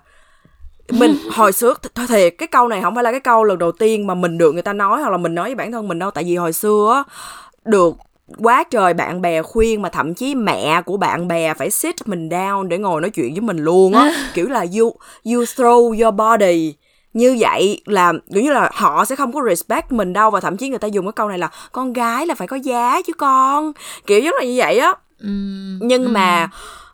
[0.90, 3.58] mình hồi xưa th- thôi thiệt cái câu này không phải là cái câu lần
[3.58, 5.88] đầu tiên mà mình được người ta nói hoặc là mình nói với bản thân
[5.88, 6.12] mình đâu.
[6.12, 7.14] Tại vì hồi xưa á,
[7.66, 7.96] được
[8.38, 12.30] quá trời bạn bè khuyên mà thậm chí mẹ của bạn bè phải sit mình
[12.30, 14.14] down để ngồi nói chuyện với mình luôn á.
[14.34, 14.94] Kiểu là you
[15.26, 16.74] you throw your body
[17.14, 20.58] như vậy là kiểu như là họ sẽ không có respect mình đâu và thậm
[20.58, 23.14] chí người ta dùng cái câu này là con gái là phải có giá chứ
[23.14, 23.72] con.
[24.08, 24.94] Kiểu giống là như vậy á.
[25.20, 26.14] Ừm, nhưng ừm.
[26.14, 26.50] mà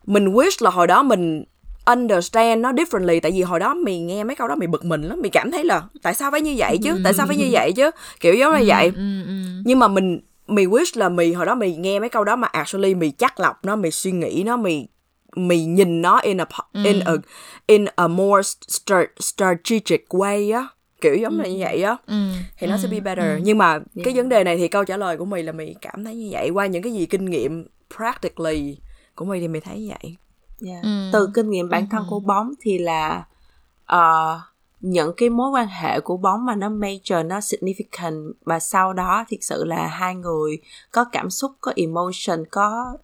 [0.05, 1.43] mình wish là hồi đó mình
[1.85, 5.01] understand nó differently tại vì hồi đó mày nghe mấy câu đó mày bực mình
[5.01, 7.01] lắm mày cảm thấy là tại sao phải như vậy chứ?
[7.03, 7.91] Tại sao phải như vậy chứ?
[8.19, 8.91] Kiểu giống là vậy.
[9.65, 12.47] nhưng mà mình mày wish là mày hồi đó mày nghe mấy câu đó mà
[12.47, 14.87] actually mày chắc lọc nó mày suy nghĩ nó mày
[15.35, 17.11] mày nhìn nó in a po- in a
[17.67, 20.67] in a more stra- strategic way á.
[21.01, 21.97] Kiểu giống là như vậy á.
[22.07, 23.39] Ừm, thì nó sẽ be better.
[23.43, 24.15] Nhưng mà cái Yeah.
[24.15, 26.49] vấn đề này thì câu trả lời của mày là mày cảm thấy như vậy.
[26.49, 27.67] Qua những cái gì kinh nghiệm
[27.97, 28.77] practically
[29.15, 30.15] của mày thì mày thấy vậy.
[30.67, 30.83] Yeah.
[30.83, 30.89] Ừ.
[31.13, 32.07] từ kinh nghiệm bản thân Ừ.
[32.09, 33.23] của bóng thì là
[33.85, 34.39] ờ,
[34.79, 39.25] những cái mối quan hệ của bóng mà nó major nó significant và sau đó
[39.31, 40.57] thực sự là hai người
[40.91, 42.97] có cảm xúc có emotion có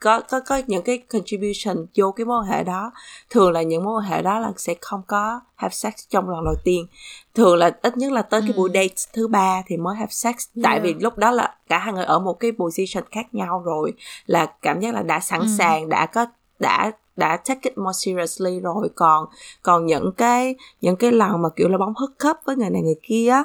[0.00, 2.92] có có có những cái contribution vô cái mối quan hệ đó
[3.30, 6.44] thường là những mối quan hệ đó là sẽ không có have sex trong lần
[6.44, 6.86] đầu tiên
[7.34, 10.34] thường là ít nhất là tới cái buổi date thứ ba thì mới have sex
[10.62, 10.82] tại Yeah.
[10.82, 13.92] vì lúc đó là cả hai người ở một cái position khác nhau rồi
[14.26, 15.46] là cảm giác là đã sẵn Ừ.
[15.58, 16.26] sàng đã có
[16.58, 18.88] đã đã take it more seriously rồi.
[18.94, 19.26] Còn
[19.62, 22.82] còn những cái những cái lần mà kiểu là bóng hức cấp với người này
[22.82, 23.42] người kia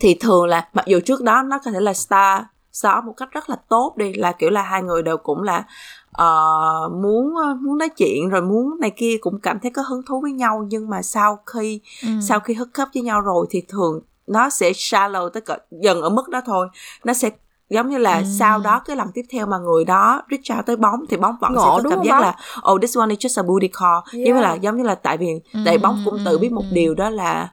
[0.00, 3.28] thì thường là mặc dù trước đó nó có thể là star star một cách
[3.32, 5.64] rất là tốt đi là kiểu là hai người đều cũng là
[6.12, 10.20] ờ, muốn muốn nói chuyện rồi muốn này kia cũng cảm thấy có hứng thú
[10.20, 10.66] với nhau.
[10.68, 12.22] Nhưng mà sau khi Ừm.
[12.22, 16.02] sau khi hook up với nhau rồi thì thường nó sẽ shallow tới cỡ dần
[16.02, 16.68] ở mức đó thôi.
[17.04, 17.30] Nó sẽ
[17.70, 18.24] giống như là Ừ.
[18.24, 21.36] sau đó cái lần tiếp theo mà người đó reach out tới bóng thì bóng
[21.40, 22.20] vẫn Ngộ sẽ có cảm giác bóng?
[22.22, 22.36] là
[22.72, 24.60] oh this one is just a booty call giống như là Yeah.
[24.60, 26.74] giống như là tại vì Ừ, tại bóng cũng ừ, tự biết một ừ.
[26.74, 27.52] điều đó là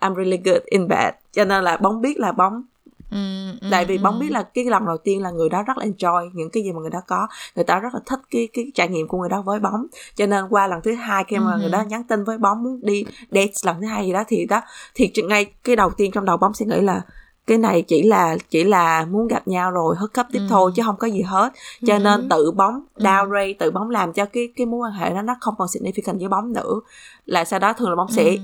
[0.00, 2.62] I'm really good in bed cho nên là bóng biết là bóng
[3.10, 5.84] ừm, tại vì bóng biết là cái lần đầu tiên là người đó rất là
[5.86, 8.70] enjoy những cái gì mà người đó có người ta rất là thích cái cái
[8.74, 11.52] trải nghiệm của người đó với bóng cho nên qua lần thứ hai khi mà
[11.54, 11.58] Ừ.
[11.60, 14.46] người đó nhắn tin với bóng muốn đi date lần thứ hai gì đó thì
[14.46, 14.60] đó
[14.94, 17.00] thì ngay cái đầu tiên trong đầu bóng sẽ nghĩ là
[17.48, 20.46] cái này chỉ là chỉ là muốn gặp nhau rồi hức cấp tiếp ừ.
[20.48, 21.52] thôi chứ không có gì hết
[21.86, 21.98] cho ừ.
[21.98, 23.04] nên tự bóng ừ.
[23.04, 26.18] downgrade tự bóng làm cho cái cái mối quan hệ đó nó không còn significant
[26.18, 26.80] với bóng nữa
[27.26, 28.38] là sau đó thường là bóng sẽ ừ.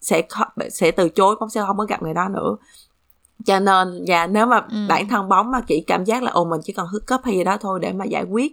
[0.00, 0.22] sẽ
[0.70, 2.56] sẽ từ chối bóng sẽ không có gặp người đó nữa
[3.44, 4.76] cho nên và nếu mà ừ.
[4.88, 7.34] bản thân bóng mà chỉ cảm giác là ồ mình chỉ cần hức cấp hay
[7.34, 8.52] gì đó thôi để mà giải quyết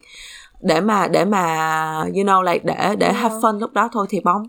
[0.61, 1.45] để mà để mà
[1.99, 4.47] you know like để để have fun lúc đó thôi thì bóng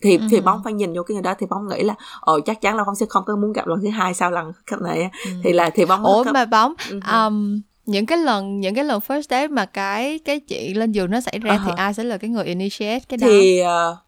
[0.00, 0.28] thì uh-huh.
[0.30, 2.76] thì bóng phải nhìn vô cái người đó thì bóng nghĩ là ồ chắc chắn
[2.76, 5.40] là bóng sẽ không có muốn gặp lần thứ hai sau lần cách này uh-huh.
[5.44, 7.26] thì là thì bóng ủa mà bóng uh-huh.
[7.26, 11.10] um, những cái lần những cái lần first date mà cái cái chuyện lên giường
[11.10, 11.66] nó xảy ra uh-huh.
[11.66, 13.98] thì ai sẽ là cái người initiate cái đó thì uh,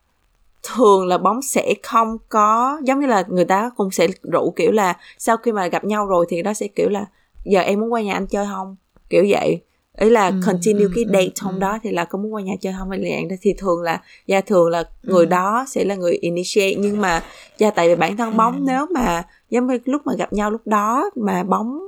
[0.63, 4.73] thường là bóng sẽ không có giống như là người ta cũng sẽ rủ kiểu
[4.73, 7.05] là sau khi mà gặp nhau rồi thì nó sẽ kiểu là
[7.45, 8.77] giờ em muốn qua nhà anh chơi không
[9.11, 9.61] kiểu vậy
[9.99, 11.59] ý là ừ, continue ừ, cái ừ, date ừ, hôm ừ.
[11.59, 14.41] đó thì là có muốn qua nhà chơi không hay là thì thường là gia
[14.41, 15.31] thường là người ừ.
[15.31, 17.23] đó sẽ là người initiate nhưng mà
[17.59, 18.63] gia tại vì bản thân bóng ừ.
[18.67, 21.79] nếu mà giống như lúc mà gặp nhau lúc đó mà bóng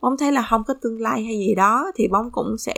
[0.00, 2.74] bóng thấy là không có tương lai hay gì đó thì bóng cũng sẽ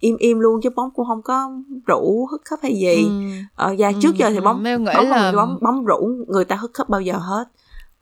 [0.00, 1.50] im im luôn chứ bóng cũng không có
[1.86, 3.10] rủ hức khắp hay gì ừ.
[3.54, 5.32] ờ, và trước giờ thì bóng bóng, là...
[5.36, 7.44] bóng bóng rủ người ta hức khắp bao giờ hết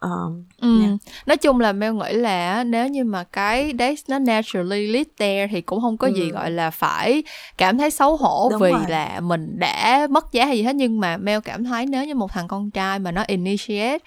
[0.07, 0.81] Uh, ừ.
[0.81, 0.93] yeah.
[1.27, 5.47] nói chung là Mel nghĩ là nếu như mà cái đấy nó naturally lead there
[5.47, 6.15] thì cũng không có ừ.
[6.15, 7.23] gì gọi là phải
[7.59, 8.83] cảm thấy xấu hổ Đúng vì rồi.
[8.89, 12.15] là mình đã mất giá hay gì hết nhưng mà Mel cảm thấy nếu như
[12.15, 13.99] một thằng con trai mà nó initiate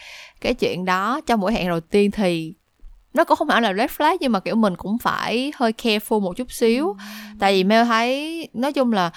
[0.41, 2.53] cái chuyện đó trong buổi hẹn đầu tiên thì
[3.13, 6.19] nó cũng không phải là red flag nhưng mà kiểu mình cũng phải hơi careful
[6.19, 6.95] một chút xíu ừ.
[7.39, 9.11] tại vì Mel thấy nói chung là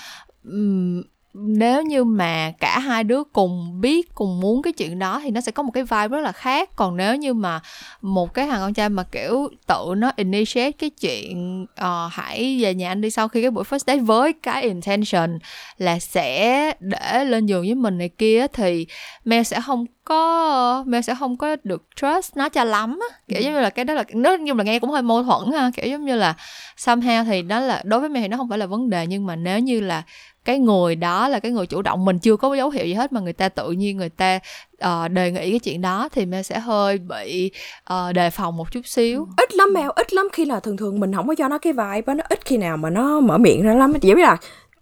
[0.45, 1.03] um,
[1.35, 5.41] nếu như mà cả hai đứa cùng biết cùng muốn cái chuyện đó thì nó
[5.41, 6.71] sẽ có một cái vibe rất là khác.
[6.77, 7.61] Còn nếu như mà
[8.01, 12.75] một cái thằng con trai mà kiểu tự nó initiate cái chuyện uh, hãy về
[12.75, 15.39] nhà anh đi sau khi cái buổi first date với cái intention
[15.79, 18.87] là sẽ để lên giường với mình này kia thì
[19.25, 23.19] Mel sẽ không có Mel sẽ không có được trust nó cho lắm á.
[23.29, 25.53] Kiểu giống như là cái đó là nó như là nghe cũng hơi mâu thuẫn
[25.53, 25.71] ha.
[25.77, 26.35] Kiểu giống như là
[26.77, 29.07] somehow thì nó là đối với Mel thì nó không phải là vấn đề.
[29.07, 30.03] Nhưng mà nếu như là
[30.49, 33.13] cái người đó là cái người chủ động mình chưa có dấu hiệu gì hết
[33.13, 34.39] mà người ta tự nhiên người ta
[34.85, 37.51] uh, đề nghị cái chuyện đó thì mẹ sẽ hơi bị
[37.93, 39.19] uh, đề phòng một chút xíu.
[39.21, 39.27] Ừ.
[39.37, 41.73] Ít lắm mèo ít lắm khi là thường thường mình không có cho nó cái
[41.73, 43.93] vibe nó ít khi nào mà nó mở miệng ra lắm.
[44.01, 44.37] Chỉ biết là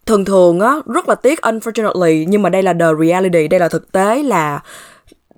[0.07, 3.69] thường thường á rất là tiếc unfortunately nhưng mà đây là the reality đây là
[3.69, 4.61] thực tế là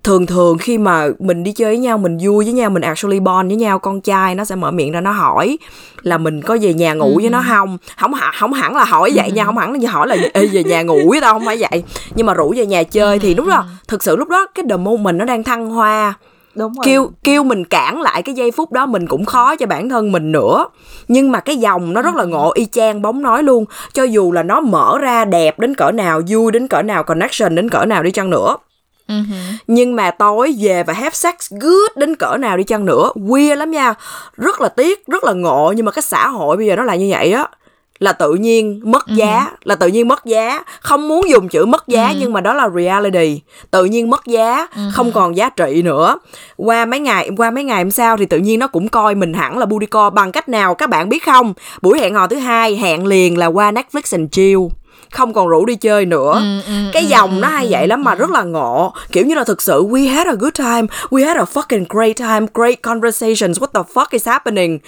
[0.04, 3.20] thường thường khi mà mình đi chơi với nhau mình vui với nhau mình actually
[3.20, 5.58] bond với nhau con trai nó sẽ mở miệng ra nó hỏi
[6.02, 7.78] là mình có về nhà ngủ với nó không?
[7.96, 10.82] Không không hẳn là hỏi vậy nha không hẳn là hỏi là Ê, về nhà
[10.82, 11.32] ngủ với tao?
[11.32, 11.82] Không phải vậy.
[12.14, 14.76] Nhưng mà rủ về nhà chơi thì đúng rồi thực sự lúc đó cái the
[14.76, 16.14] mình nó đang thăng hoa
[16.54, 16.82] Đúng rồi.
[16.86, 20.12] kêu kêu mình cản lại cái giây phút đó mình cũng khó cho bản thân
[20.12, 20.66] mình nữa.
[21.08, 23.64] Nhưng mà cái dòng nó rất là ngộ y chang bóng nói luôn.
[23.92, 27.54] Cho dù là nó mở ra đẹp đến cỡ nào vui đến cỡ nào connection
[27.54, 28.56] đến cỡ nào đi chăng nữa
[29.08, 29.56] Uh-huh.
[29.66, 33.56] nhưng mà tối về và have sex good đến cỡ nào đi chăng nữa weird
[33.56, 33.94] lắm nha
[34.36, 36.96] rất là tiếc rất là ngộ nhưng mà cái xã hội bây giờ nó là
[36.96, 37.46] như vậy á
[37.98, 39.14] là tự nhiên mất uh-huh.
[39.14, 42.16] giá là tự nhiên mất giá không muốn dùng chữ mất giá uh-huh.
[42.20, 43.40] nhưng mà đó là reality
[43.70, 44.90] tự nhiên mất giá uh-huh.
[44.92, 46.18] không còn giá trị nữa
[46.56, 49.34] qua mấy ngày qua mấy ngày hôm sau thì tự nhiên nó cũng coi mình
[49.34, 52.76] hẳn là call bằng cách nào các bạn biết không buổi hẹn hò thứ hai
[52.76, 54.58] hẹn liền là qua Netflix and chill
[55.12, 56.32] không còn rủ đi chơi nữa.
[56.34, 58.18] Ừ, ừ, cái ừ, dòng ừ, nó hay ừ, vậy lắm mà ừ.
[58.18, 58.92] rất là ngộ.
[59.12, 62.16] Kiểu như là thực sự we had a good time we had a fucking great
[62.16, 64.78] time great conversations what the fuck is happening?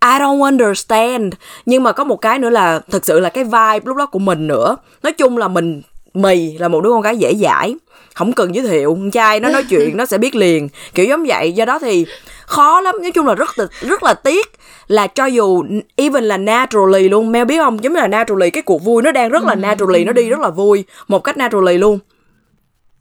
[0.00, 1.34] I don't understand.
[1.66, 4.18] Nhưng mà có một cái nữa là thực sự là cái vibe lúc đó của
[4.18, 4.76] mình nữa.
[5.02, 5.82] Nói chung là mình
[6.22, 7.74] mì là một đứa con gái dễ dãi
[8.18, 10.68] không cần giới thiệu con trai nó nói chuyện nó sẽ biết liền.
[10.94, 12.06] Kiểu giống vậy do đó thì
[12.46, 12.94] khó lắm.
[13.02, 14.50] Nói chung là rất là rất là tiếc
[14.88, 15.64] là cho dù
[15.96, 17.32] even là naturally luôn.
[17.32, 17.84] Mel biết không?
[17.84, 19.56] Giống như là naturally cái cuộc vui nó đang rất là ừ.
[19.56, 21.98] naturally nó đi rất là vui một cách naturally luôn.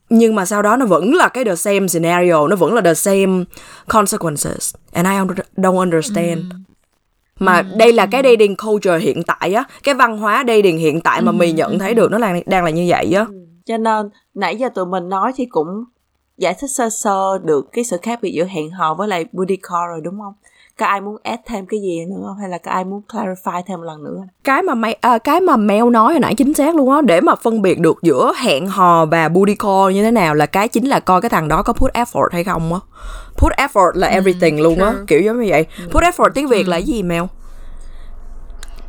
[0.10, 2.94] Nhưng mà sau đó nó vẫn là cái the same scenario nó vẫn là the
[2.94, 3.44] same
[3.88, 4.76] consequences.
[4.94, 5.14] And I
[5.58, 6.42] don't understand.
[6.52, 6.67] Mm.
[7.40, 11.22] Mà đây là cái dating culture hiện tại á cái văn hóa dating hiện tại
[11.22, 13.26] mà mình nhận thấy được nó là đang là như vậy á.
[13.66, 15.84] Cho nên nãy giờ tụi mình nói thì cũng
[16.38, 19.56] giải thích sơ sơ được cái sự khác biệt giữa hẹn hò với lại booty
[19.56, 20.34] call rồi đúng không
[20.78, 22.38] có ai muốn add thêm cái gì nữa không?
[22.40, 24.22] Hay là có ai muốn clarify thêm một lần nữa?
[24.44, 27.22] Cái mà mày à, cái mà Mel nói hồi nãy chính xác luôn á để
[27.22, 30.68] mà phân biệt được giữa hẹn hò và booty call như thế nào là cái
[30.68, 32.80] chính là coi cái thằng đó có put effort hay không á.
[33.38, 35.66] Put effort là ừ, everything ừ, luôn á kiểu giống như vậy.
[35.80, 35.88] Ừ.
[35.92, 36.70] put effort tiếng việt ừ.
[36.70, 37.24] là gì Mel?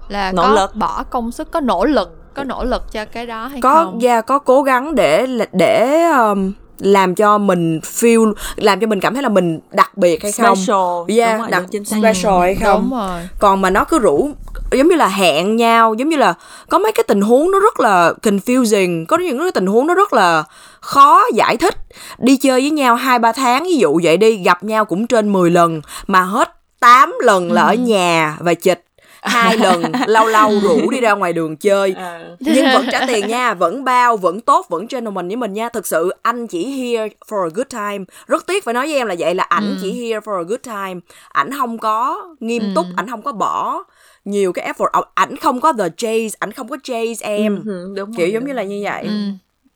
[0.08, 0.74] Là nỗ có lực.
[0.74, 3.98] bỏ công sức có nỗ lực có nỗ lực cho cái đó hay có, không?
[4.00, 9.00] Có, yeah, có cố gắng để để um, làm cho mình feel làm cho mình
[9.00, 10.56] cảm thấy là mình đặc biệt hay không?
[10.56, 11.18] Special.
[11.18, 12.80] Yeah, đúng rồi, đặc special hay không?
[12.90, 13.20] Đúng rồi.
[13.38, 14.30] còn mà nó cứ rủ
[14.72, 16.34] giống như là hẹn nhau giống như là
[16.68, 19.94] có mấy cái tình huống nó rất là confusing có những cái tình huống nó
[19.94, 20.44] rất là
[20.80, 21.74] khó giải thích.
[22.18, 25.32] Đi chơi với nhau hai ba tháng ví dụ vậy đi gặp nhau cũng trên
[25.32, 27.78] 10 lần mà hết 8 lần là ở ừ.
[27.78, 28.84] nhà và chịch
[29.28, 31.94] hai lần lâu lâu rủ đi ra ngoài đường chơi.
[31.96, 32.20] À.
[32.40, 35.68] nhưng vẫn trả tiền nha vẫn bao vẫn tốt vẫn gentleman với mình nha.
[35.68, 38.04] Thực sự anh chỉ here for a good time.
[38.26, 39.76] Rất tiếc phải nói với em là vậy là ảnh ừ.
[39.82, 41.00] chỉ here for a good time.
[41.28, 42.68] Ảnh không có nghiêm ừ.
[42.74, 43.84] túc ảnh không có bỏ
[44.24, 45.02] nhiều cái effort.
[45.14, 47.62] Ảnh không có the chase ảnh không có chase em.
[47.66, 49.02] Ừ, đúng kiểu rồi, giống như là như vậy.
[49.02, 49.10] Ừ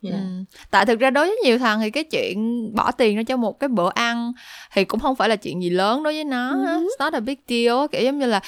[0.03, 0.14] Yeah.
[0.14, 0.44] Ừ.
[0.70, 3.61] tại thực ra đối với nhiều thằng thì cái chuyện bỏ tiền ra cho một
[3.61, 4.32] cái bữa ăn
[4.72, 6.64] thì cũng không phải là chuyện gì lớn đối với nó ừ.
[6.64, 8.40] it's not a big deal kiểu giống như là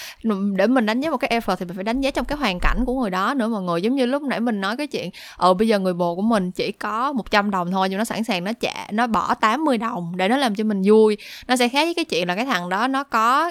[0.56, 2.58] để mình đánh giá một cái effort thì mình phải đánh giá trong cái hoàn
[2.60, 5.10] cảnh của người đó nữa mọi người giống như lúc nãy mình nói cái chuyện
[5.36, 8.24] ờ bây giờ người bồ của mình chỉ có 100 đồng thôi nhưng nó sẵn
[8.24, 11.16] sàng nó trả nó bỏ 80 đồng để nó làm cho mình vui
[11.48, 13.50] nó sẽ khác với cái chuyện là cái thằng đó nó có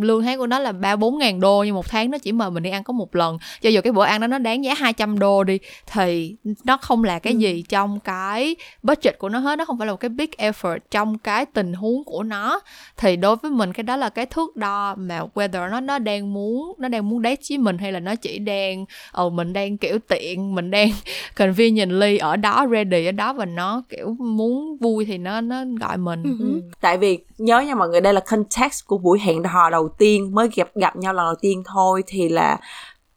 [0.00, 2.50] lương tháng của nó là ba bốn ngàn đô nhưng một tháng nó chỉ mời
[2.50, 4.74] mình đi ăn có một lần cho dù cái bữa ăn đó nó đáng giá
[4.74, 7.38] 200 đô đi thì nó không là cái ừ.
[7.38, 10.78] gì trong cái budget của nó hết nó không phải là một cái big effort
[10.90, 12.60] trong cái tình huống của nó
[12.96, 16.32] thì đối với mình cái đó là cái thước đo mà whether nó nó đang
[16.34, 19.52] muốn nó đang muốn date với mình hay là nó chỉ đang ờ oh, mình
[19.52, 20.88] đang kiểu tiện mình đang
[21.36, 25.96] conveniently ở đó ready ở đó và nó kiểu muốn vui thì nó nó gọi
[25.96, 26.62] mình ừ.
[26.80, 30.34] tại vì nhớ nha mọi người đây là context của buổi hẹn hò đầu tiên
[30.34, 32.58] mới gặp gặp nhau lần đầu tiên thôi thì là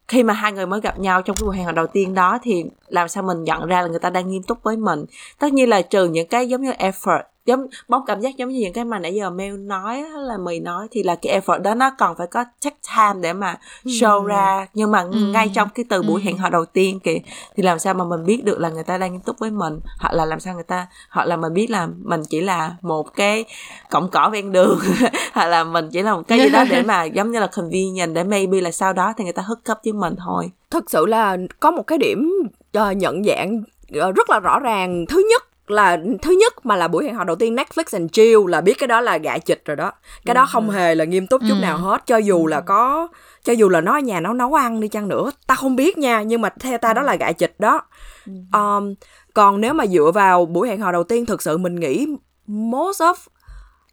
[0.08, 2.38] khi mà hai người mới gặp nhau trong cái buổi hẹn hò đầu tiên đó
[2.42, 5.04] thì làm sao mình nhận ra là người ta đang nghiêm túc với mình.
[5.38, 8.60] Tất nhiên là trừ những cái giống như effort giống bóng cảm giác giống như
[8.60, 11.62] những cái mà nãy giờ mail nói hay là mì nói thì là cái effort
[11.62, 14.28] đó nó còn phải có take time để mà show ừ.
[14.28, 15.18] ra nhưng mà ừ.
[15.32, 16.24] ngay trong cái từ buổi ừ.
[16.24, 17.18] hẹn hò đầu tiên kìa
[17.56, 19.80] thì làm sao mà mình biết được là người ta đang nghiêm túc với mình
[20.00, 23.14] hoặc là làm sao người ta hoặc là mình biết là mình chỉ là một
[23.14, 23.44] cái
[23.90, 24.78] cọng cỏ ven đường
[25.32, 28.14] hoặc là mình chỉ là một cái gì đó để mà giống như là convenient
[28.14, 31.06] để maybe là sau đó thì người ta hức cấp với mình thôi thực sự
[31.06, 32.32] là có một cái điểm
[32.78, 33.62] uh, nhận dạng
[33.98, 37.24] uh, rất là rõ ràng thứ nhất là thứ nhất mà là buổi hẹn hò
[37.24, 39.92] đầu tiên Netflix and chill là biết cái đó là gạ chịch rồi đó.
[40.24, 41.62] Cái đó không hề là nghiêm túc chút ừ.
[41.62, 43.08] nào hết cho dù là có
[43.44, 45.98] cho dù là nó ở nhà nó nấu ăn đi chăng nữa ta không biết
[45.98, 47.82] nha nhưng mà theo ta đó là gạ chịch đó.
[48.52, 48.94] Um,
[49.34, 52.06] còn nếu mà dựa vào buổi hẹn hò đầu tiên thực sự mình nghĩ
[52.46, 53.14] most of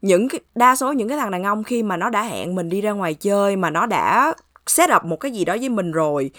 [0.02, 2.70] những cái đa số những cái thằng đàn ông khi mà nó đã hẹn mình
[2.70, 4.34] đi ra ngoài chơi mà nó đã
[4.68, 6.32] set up một cái gì đó với mình rồi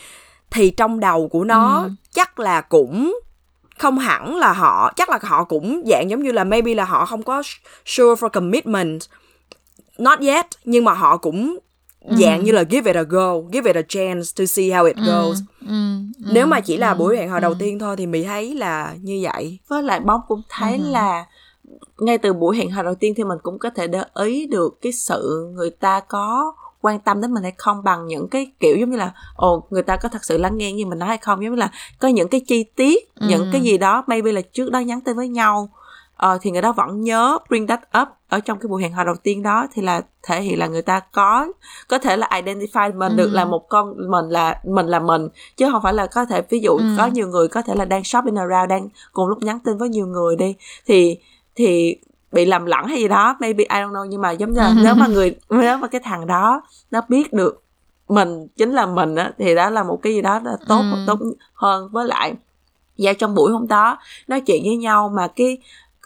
[0.50, 1.90] thì trong đầu của nó ừ.
[2.14, 3.18] chắc là cũng
[3.78, 7.06] không hẳn là họ chắc là họ cũng dạng giống như là maybe là họ
[7.06, 7.42] không có
[7.84, 9.00] sure for commitment
[9.98, 11.58] not yet nhưng mà họ cũng
[12.10, 12.44] dạng ừ.
[12.44, 15.02] như là give it a go give it a chance to see how it ừ,
[15.06, 15.74] goes ừ.
[16.24, 16.30] Ừ.
[16.32, 16.98] nếu mà chỉ là ừ.
[16.98, 17.40] buổi hẹn hò ừ.
[17.40, 20.90] đầu tiên thôi thì mình thấy là như vậy với lại bóng cũng thấy ừ.
[20.90, 21.26] là
[21.98, 24.78] ngay từ buổi hẹn hò đầu tiên thì mình cũng có thể để ý được
[24.82, 26.54] cái sự người ta có
[26.84, 29.82] quan tâm đến mình hay không bằng những cái kiểu giống như là ồ người
[29.82, 32.08] ta có thật sự lắng nghe như mình nói hay không giống như là có
[32.08, 33.26] những cái chi tiết ừ.
[33.30, 35.68] những cái gì đó maybe là trước đó nhắn tin với nhau
[36.16, 39.04] ờ, thì người đó vẫn nhớ bring that up ở trong cái buổi hẹn hò
[39.04, 41.46] đầu tiên đó thì là thể hiện là người ta có
[41.88, 43.16] có thể là identify mình ừ.
[43.16, 46.42] được là một con mình là mình là mình chứ không phải là có thể
[46.50, 46.84] ví dụ ừ.
[46.98, 49.88] có nhiều người có thể là đang shopping around đang cùng lúc nhắn tin với
[49.88, 50.54] nhiều người đi
[50.86, 51.18] thì
[51.54, 51.96] thì
[52.34, 54.74] bị lầm lẫn hay gì đó maybe I don't know nhưng mà giống như là
[54.84, 57.62] nếu mà người nếu mà cái thằng đó nó biết được
[58.08, 60.98] mình chính là mình á thì đó là một cái gì đó là tốt ừ.
[61.06, 61.18] tốt
[61.54, 62.34] hơn với lại
[62.98, 65.58] và trong buổi hôm đó nói chuyện với nhau mà cái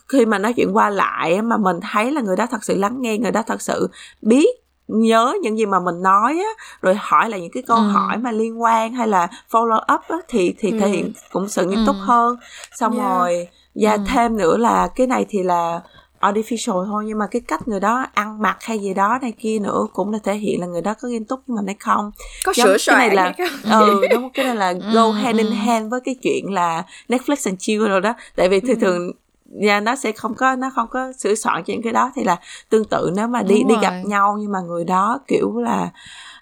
[0.08, 2.96] khi mà nói chuyện qua lại mà mình thấy là người đó thật sự lắng
[3.00, 3.88] nghe người đó thật sự
[4.22, 4.48] biết
[4.88, 7.82] nhớ những gì mà mình nói á rồi hỏi là những cái câu ừ.
[7.82, 10.78] hỏi mà liên quan hay là follow up á thì thì ừ.
[10.80, 12.04] thể hiện cũng sự nghiêm túc ừ.
[12.04, 12.36] hơn
[12.74, 13.08] xong yeah.
[13.08, 13.98] rồi và ừ.
[14.06, 15.80] thêm nữa là cái này thì là
[16.20, 19.58] artificial thôi nhưng mà cái cách người đó ăn mặc hay gì đó này kia
[19.58, 22.10] nữa cũng là thể hiện là người đó có nghiêm túc với mình hay không
[22.44, 23.32] có Giống sửa cái này là
[23.80, 27.36] ừ đúng cái này là go ừ, hand in hand với cái chuyện là Netflix
[27.44, 28.80] and chill rồi đó tại vì thường ừ.
[28.80, 29.12] thường
[29.48, 32.36] nhà nó sẽ không có nó không có sửa soạn chuyện cái đó thì là
[32.68, 33.82] tương tự nếu mà đi Đúng đi rồi.
[33.82, 35.90] gặp nhau nhưng mà người đó kiểu là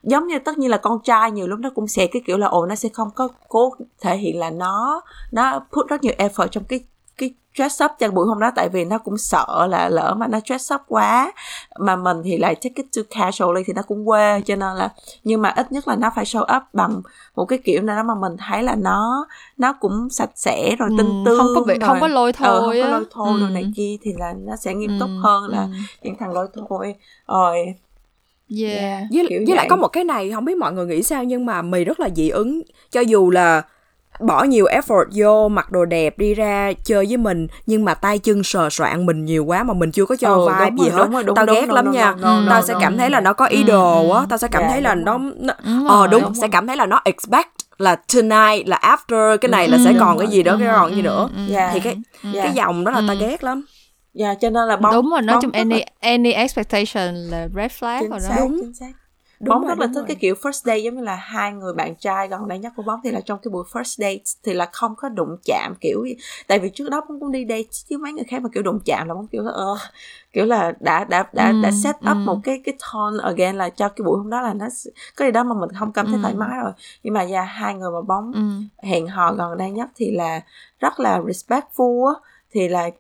[0.02, 2.46] giống như tất nhiên là con trai nhiều lúc nó cũng sẽ cái kiểu là
[2.46, 5.00] ồ nó sẽ không có cố thể hiện là nó
[5.32, 6.80] nó put rất nhiều effort trong cái
[7.18, 10.26] cái dress up cho buổi hôm đó tại vì nó cũng sợ là lỡ mà
[10.26, 11.32] nó dress up quá
[11.78, 14.88] mà mình thì lại take it too casually thì nó cũng quê cho nên là
[15.24, 17.02] nhưng mà ít nhất là nó phải show up bằng
[17.36, 20.88] một cái kiểu nào đó mà mình thấy là nó nó cũng sạch sẽ rồi
[20.98, 23.28] tinh ừ, không có bị rồi, không có lôi thôi ờ, không có lôi thôi
[23.34, 23.40] ừ.
[23.40, 25.68] rồi này kia thì là nó sẽ nghiêm túc ừ, hơn là ừ.
[26.02, 26.94] những thằng lôi thôi
[27.26, 27.74] rồi
[28.48, 28.80] Yeah.
[28.80, 29.02] yeah.
[29.10, 31.62] Với, với lại có một cái này không biết mọi người nghĩ sao nhưng mà
[31.62, 33.62] mì rất là dị ứng cho dù là
[34.20, 38.18] bỏ nhiều effort vô mặc đồ đẹp đi ra chơi với mình nhưng mà tay
[38.18, 40.88] chân sờ soạn mình nhiều quá mà mình chưa có cho Ừ, vibe đúng gì
[40.90, 42.58] rồi, hết đúng rồi, đúng, tao đúng, ghét đúng, lắm đúng, nha đúng, đúng, tao
[42.60, 43.24] đúng, sẽ đúng, cảm thấy là đúng.
[43.24, 44.16] nó có ý Ừ, đồ ừ.
[44.20, 46.66] á tao sẽ cảm Dạ, thấy là đúng nó, Đúng ờ đúng đúng sẽ cảm
[46.66, 47.48] thấy là nó expect
[47.78, 50.26] là tonight là after cái này là Ừ, sẽ đúng còn rồi.
[50.26, 51.96] cái gì đó cái Ừ, còn gì ừ, nữa ừ, thì cái
[52.32, 52.42] Dạ.
[52.42, 53.20] cái dòng đó là tao Ừ.
[53.20, 53.62] ghét lắm
[54.14, 58.08] Dạ, cho nên là bóng đúng rồi nói chung any any expectation là red flag
[58.10, 58.58] rồi đó Đúng.
[58.60, 58.92] chính xác.
[59.40, 60.04] Đúng bóng rồi, rất là thích rồi.
[60.08, 62.82] cái kiểu first date giống như là hai người bạn trai gần đây nhất của
[62.82, 66.06] bóng thì là trong cái buổi first date thì là không có đụng chạm kiểu
[66.46, 68.78] tại vì trước đó bóng cũng đi date với mấy người khác mà kiểu đụng
[68.84, 69.76] chạm là bóng kiểu là ờ
[70.32, 72.22] kiểu là đã đã đã đã Ừ, set up ừ.
[72.24, 74.66] một cái cái tone again là cho cái buổi hôm đó là nó
[75.16, 76.20] cái gì đó mà mình không cảm thấy Ừ.
[76.22, 76.72] thoải mái rồi
[77.02, 78.40] nhưng mà yeah, hai người mà bóng ừ.
[78.88, 80.40] hẹn hò gần đây nhất thì là
[80.80, 82.20] rất là respectful á
[82.52, 82.90] thì là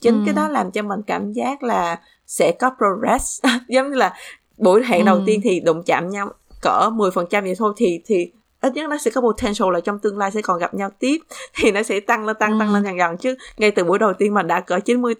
[0.00, 0.22] chính Ừ.
[0.24, 4.14] cái đó làm cho mình cảm giác là sẽ có progress giống như là
[4.58, 5.22] buổi hẹn đầu Ừ.
[5.26, 6.28] tiên thì đụng chạm nhau
[6.62, 8.30] cỡ 10% vậy thôi thì thì
[8.60, 11.18] ít nhất nó sẽ có potential là trong tương lai sẽ còn gặp nhau tiếp
[11.54, 12.74] thì nó sẽ tăng lên tăng tăng Ừ.
[12.74, 15.14] lên dần dần chứ ngay từ buổi đầu tiên mà đã cỡ 90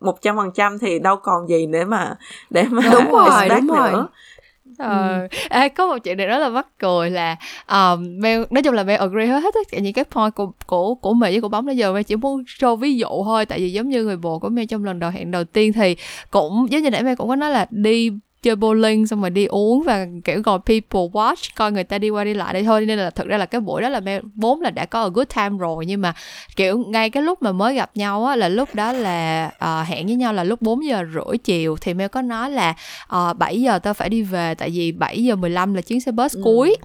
[0.00, 2.14] một trăm phần trăm thì đâu còn gì để mà
[2.50, 3.92] để mà Đúng rồi, đúng rồi.
[3.92, 4.08] nữa
[4.78, 7.36] Ờ, ê, có một chuyện này rất là mắc cười là
[7.68, 10.94] um, Mel, nói chung là Mel agree hết tất cả những cái point của của
[10.94, 13.58] của Mỹ với của bóng bây giờ Mel chỉ muốn show ví dụ thôi tại
[13.58, 15.96] vì giống như người bồ của Mel trong lần đầu hẹn đầu tiên thì
[16.30, 18.10] cũng giống như nãy Mel cũng có nói là đi
[18.42, 22.10] chơi bowling xong rồi đi uống và kiểu ngồi people watch coi người ta đi
[22.10, 22.86] qua đi lại đây thôi.
[22.86, 25.08] Nên là thực ra là cái buổi đó là Mel vốn là đã có a
[25.08, 26.14] good time rồi nhưng mà
[26.56, 30.06] kiểu ngay cái lúc mà mới gặp nhau á là lúc đó là ờ, hẹn
[30.06, 31.76] với nhau là lúc 4 giờ rưỡi chiều.
[31.80, 32.74] Thì Mel có nói là
[33.30, 36.12] uh, 7 giờ tao phải đi về tại vì 7 giờ 15 là chuyến xe
[36.12, 36.40] bus Ừ.
[36.44, 36.76] cuối.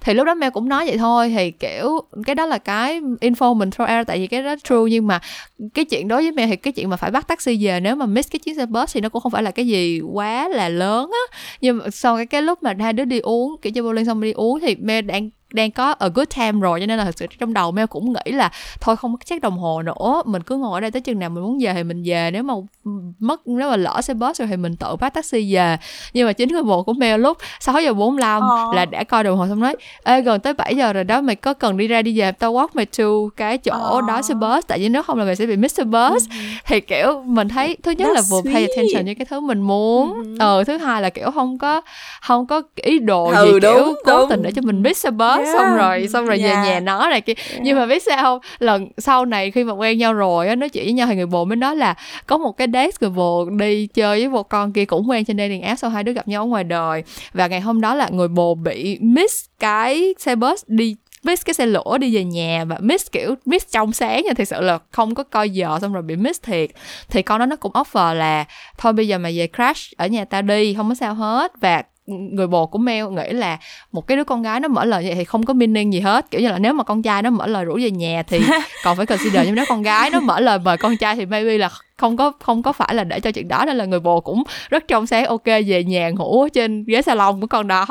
[0.00, 1.32] Thì lúc đó Mel cũng nói vậy thôi.
[1.36, 4.76] Thì kiểu cái đó là cái info mình throw out tại vì cái đó true.
[4.90, 5.20] Nhưng mà
[5.74, 8.06] cái chuyện đối với Mel thì cái chuyện mà phải bắt taxi về nếu mà
[8.06, 10.68] miss cái chuyến xe bus thì nó cũng không phải là cái gì quá là
[10.68, 11.38] lớn á.
[11.60, 14.20] Nhưng mà sau cái cái lúc mà hai đứa đi uống, kiểu chơi bowling xong
[14.20, 17.18] đi uống thì mẹ đang đang có a good time rồi cho nên là thực
[17.18, 18.50] sự trong đầu Mel cũng nghĩ là
[18.80, 21.44] thôi không check đồng hồ nữa mình cứ ngồi ở đây tới chừng nào mình
[21.44, 22.54] muốn về thì mình về nếu mà
[23.18, 25.76] mất nếu mà lỡ xe bus rồi thì mình tự bắt taxi về
[26.12, 28.74] nhưng mà chính người bồ của Mel lúc 6 giờ 45 Ờ.
[28.74, 31.36] là đã coi đồng hồ xong nói ê gần tới 7 giờ rồi đó mày
[31.36, 33.04] có cần đi ra đi về tao walk mày to
[33.36, 34.00] cái chỗ Ờ.
[34.08, 36.24] đó xe bus tại vì nếu không là mày sẽ bị miss xe bus
[36.66, 39.60] thì kiểu mình thấy thứ nhất là That's vừa pay attention với cái thứ mình
[39.62, 41.80] muốn ờ thứ hai là kiểu không có
[42.22, 44.28] không có ý đồ Ừ, gì kiểu đúng, cố đúng.
[44.30, 45.45] tình để cho mình miss xe bus Yeah.
[45.52, 46.64] Xong rồi xong rồi Yeah.
[46.64, 47.32] về nhà nó này kia.
[47.60, 48.38] Nhưng mà biết sao không?
[48.58, 51.26] Lần sau này khi mà quen nhau rồi á nói chuyện với nhau thì người
[51.26, 51.94] bồ mới nói là
[52.26, 55.38] có một cái date người bồ đi chơi với một con kia cũng quen trên
[55.38, 57.02] dating app sau hai đứa gặp nhau ở ngoài đời.
[57.32, 61.54] Và ngày hôm đó là người bồ bị miss cái xe bus đi miss cái
[61.54, 64.78] xe lửa đi về nhà và miss kiểu miss trong sáng nha thật sự là
[64.90, 66.70] không có coi giờ xong rồi bị miss thiệt.
[67.08, 68.44] Thì con đó nó cũng offer là
[68.78, 71.52] thôi bây giờ mày về crash ở nhà tao đi không có sao hết.
[71.60, 73.58] Và người bồ của Mel nghĩ là
[73.92, 76.00] một cái đứa con gái nó mở lời như vậy thì không có meaning gì
[76.00, 76.30] hết.
[76.30, 78.40] Kiểu như là nếu mà con trai nó mở lời rủ về nhà thì
[78.84, 81.58] còn phải consider nhưng nếu con gái nó mở lời mời con trai thì maybe
[81.58, 84.20] là không có không có phải là để cho chuyện đó nên là người bồ
[84.20, 87.86] cũng rất trong sáng ok về nhà ngủ ở trên ghế salon của con đó.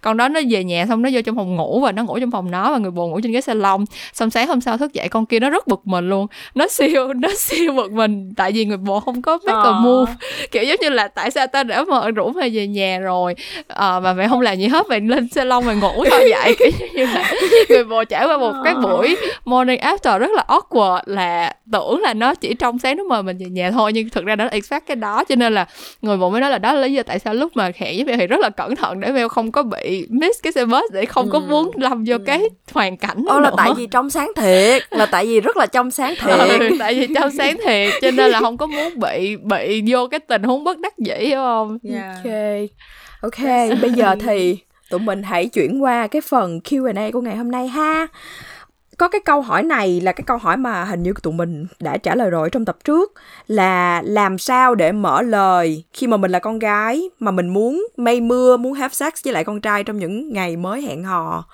[0.00, 2.30] Con đó nó về nhà xong nó vô trong phòng ngủ và nó ngủ trong
[2.30, 3.84] phòng nó và người bồ ngủ trên ghế salon.
[4.12, 6.26] Xong sáng hôm sau thức dậy con kia nó rất bực mình luôn.
[6.54, 9.72] Nó siêu nó siêu bực mình tại vì người bồ không có make a Ờ.
[9.72, 10.12] move.
[10.50, 13.34] Kiểu giống như là tại sao tao đã mà rủ mày về nhà rồi
[13.68, 16.56] ờ, mà mày không làm gì hết mày lên salon mày ngủ thôi vậy.
[16.58, 17.32] Kiểu như là
[17.68, 22.14] người bồ trải qua một cái buổi morning after rất là awkward là tưởng là
[22.14, 24.86] nó chỉ trong sáng nó mời mình về nhà thôi nhưng thực ra nó expect
[24.86, 25.66] cái đó cho nên là
[26.02, 28.04] người bồ mới nói là đó là lý do tại sao lúc mà hẹn với
[28.04, 30.92] Mel thì rất là cẩn thận để Mel không có bị miss cái xe bus
[30.92, 31.44] để không có Ừ.
[31.48, 32.42] muốn lâm vô cái
[32.72, 33.54] hoàn cảnh đó Ồ là nữa.
[33.58, 36.94] tại vì trong sáng thiệt Là tại vì rất là trong sáng thiệt ừ, tại
[36.94, 40.42] vì trong sáng thiệt cho nên là không có muốn bị bị vô cái tình
[40.42, 42.16] huống bất đắc dĩ hiểu không Yeah.
[42.24, 42.32] Ok
[43.22, 44.56] Ok bây giờ thì
[44.90, 48.06] tụi mình hãy chuyển qua cái phần Q&A của ngày hôm nay ha
[49.00, 51.96] có cái câu hỏi này là cái câu hỏi mà hình như tụi mình đã
[51.96, 53.12] trả lời rồi trong tập trước
[53.46, 57.86] là làm sao để mở lời khi mà mình là con gái mà mình muốn
[57.96, 61.44] mây mưa muốn have sex với lại con trai trong những ngày mới hẹn hò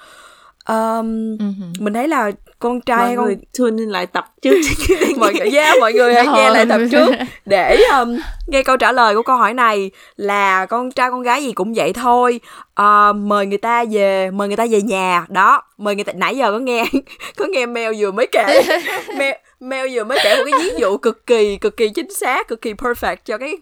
[0.69, 1.45] um, Ừ.
[1.79, 4.57] mình thấy là con trai mọi hay con người tune in lại tập trước.
[5.17, 7.15] Mọi người yeah, mọi người hãy nghe lại tập trước.
[7.45, 11.43] Để um, nghe câu trả lời của câu hỏi này là con trai con gái
[11.43, 12.41] gì cũng vậy thôi.
[12.75, 15.27] Ờ, mời người ta về mời người ta về nhà.
[15.29, 16.85] Đó mời người ta nãy giờ có nghe
[17.37, 18.63] có nghe mail vừa mới kể.
[19.17, 22.49] Mail, mail vừa mới kể một cái ví dụ cực kỳ cực kỳ chính xác
[22.49, 23.57] cực kỳ perfect cho cái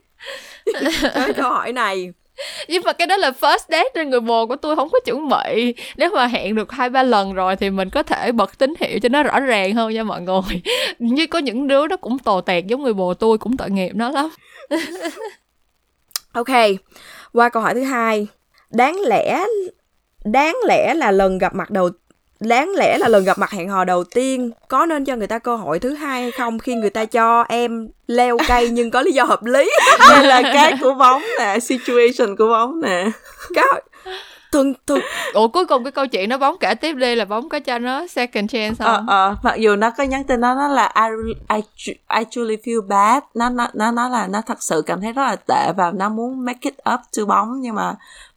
[0.72, 0.80] cho
[1.14, 2.12] cái câu hỏi này
[2.68, 5.28] nhưng mà cái đó là first date nên người bồ của tôi không có chuẩn
[5.28, 5.74] bị.
[5.96, 8.98] Nếu mà hẹn được hai ba lần rồi thì mình có thể bật tín hiệu
[8.98, 10.62] cho nó rõ ràng hơn nha mọi người.
[10.98, 13.90] Như có những đứa nó cũng tồ tẹt giống người bồ tôi, cũng tội nghiệp
[13.94, 14.28] nó lắm.
[16.32, 16.48] Ok,
[17.32, 18.26] qua câu hỏi thứ hai.
[18.70, 19.44] Đáng lẽ
[20.24, 21.90] đáng lẽ là lần gặp mặt đầu
[22.40, 25.38] đáng lẽ là lần gặp mặt hẹn hò đầu tiên có nên cho người ta
[25.38, 29.02] cơ hội thứ hai hay không khi người ta cho em leo cây nhưng có
[29.02, 29.70] lý do hợp lý?
[30.10, 33.10] Đây là cái của bóng nè situation của bóng nè.
[33.54, 33.80] Có
[34.54, 35.00] thường thường
[35.32, 37.78] ủa cuối cùng cái câu chuyện nó bóng kể tiếp đi là bóng có cho
[37.78, 39.06] nó second chance ờ không?
[39.08, 42.88] ờ mặc dù nó có nhắn tin nó nó là I, I, I truly feel
[42.88, 43.22] bad.
[43.34, 46.08] Nó nó nó nói là nó thật sự cảm thấy rất là tệ và nó
[46.08, 47.94] muốn make it up to bóng nhưng mà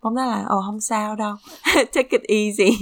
[0.08, 1.36] bóng nói là ồ không sao đâu
[1.76, 2.78] take it easy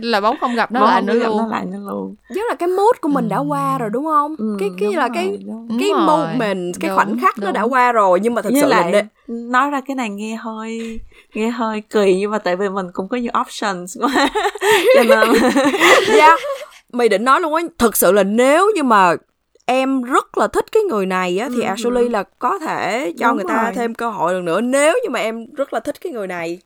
[0.00, 2.14] là bóng không gặp nó bóng lại nữa có gặp luôn nó lại nữa luôn
[2.28, 4.96] giống là cái mood của mình đã qua rồi đúng không Ừ, cái cái đúng
[4.96, 5.68] là rồi, cái đúng.
[5.68, 6.00] Đúng cái rồi.
[6.06, 7.52] moment cái Đúng, khoảnh khắc nó đúng.
[7.52, 10.08] đã qua rồi nhưng mà thật với sự là lại nè- nói ra cái này
[10.10, 11.00] nghe hơi
[11.34, 14.28] nghe hơi kỳ nhưng mà tại vì mình cũng có nhiều options quá
[14.96, 15.28] cho nên
[16.16, 16.38] yeah.
[16.92, 19.12] mày định nói luôn á thực sự là nếu như mà
[19.72, 23.28] em rất là thích cái người này á thì Ừ, actually là có thể cho
[23.28, 23.72] Đúng người ta rồi.
[23.74, 26.58] thêm cơ hội lần nữa nếu như mà em rất là thích cái người này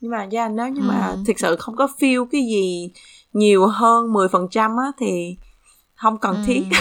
[0.00, 1.16] nhưng mà yeah, nếu như mà Ừ.
[1.26, 2.90] thực sự không có feel cái gì
[3.32, 5.36] nhiều hơn 10% á thì
[5.94, 6.76] không cần thiết Ừ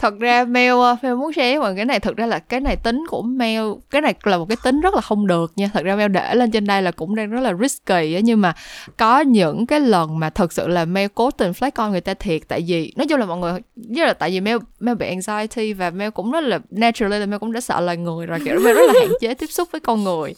[0.00, 2.60] thật ra mail ờ, mail muốn share với mọi cái này thực ra là cái
[2.60, 5.70] này tính của mail cái này là một cái tính rất là không được nha.
[5.74, 8.40] Thật ra mail để lên trên đây là cũng đang rất là risky á nhưng
[8.40, 8.54] mà
[8.96, 12.14] có những cái lần mà thật sự là mail cố tình flex con người ta
[12.14, 15.08] thiệt tại vì nói chung là mọi người với là tại vì mail mail bị
[15.08, 18.38] anxiety và mail cũng rất là naturally là mail cũng đã sợ lời người rồi
[18.44, 20.34] kiểu mail rất là hạn chế tiếp xúc với con người.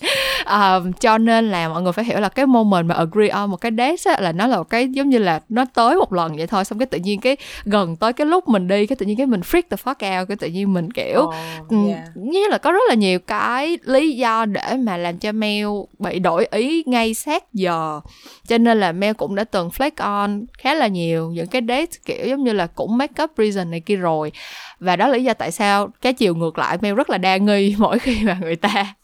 [0.46, 3.56] Um, cho nên là mọi người phải hiểu là cái moment mà agree on một
[3.56, 6.36] cái date á, là nó là một cái giống như là nó tới một lần
[6.36, 9.06] vậy thôi xong cái tự nhiên cái gần tới cái lúc mình đi cái tự
[9.06, 11.30] nhiên cái mình freak the fuck out cái tự nhiên mình kiểu
[11.68, 12.04] Ừ, yeah.
[12.14, 15.66] như là có rất là nhiều cái lý do để mà làm cho Mel
[15.98, 18.00] bị đổi ý ngay sát giờ
[18.48, 21.86] cho nên là Mel cũng đã từng flex on khá là nhiều những cái date
[22.06, 24.32] kiểu giống như là cũng make up reason này kia rồi
[24.80, 27.36] và đó là lý do tại sao cái chiều ngược lại Mel rất là đa
[27.36, 28.94] nghi mỗi khi mà người ta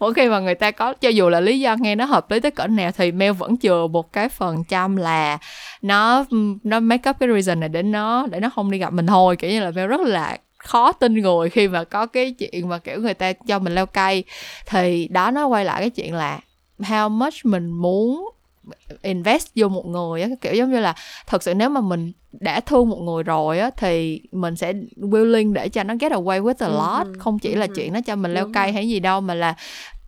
[0.00, 2.40] mỗi khi mà người ta có cho dù là lý do nghe nó hợp lý
[2.40, 5.38] tới cỡ nào thì Mel vẫn chừa một cái phần trăm là
[5.84, 6.24] nó
[6.64, 9.36] nó make up cái reason này để nó để nó không đi gặp mình thôi
[9.36, 12.78] kiểu như là Mel rất là khó tin người khi mà có cái chuyện mà
[12.78, 14.24] kiểu người ta cho mình leo cây.
[14.66, 16.40] Thì đó nó quay lại cái chuyện là
[16.78, 18.30] how much mình muốn
[19.02, 20.94] invest vô một người á kiểu giống như là
[21.26, 25.52] thật sự nếu mà mình đã thương một người rồi á thì mình sẽ willing
[25.52, 27.06] để cho nó get away with a Ừ, lot.
[27.06, 29.34] ừ, không chỉ là ừ, chuyện nó cho mình leo cây hay gì đâu mà
[29.34, 29.54] là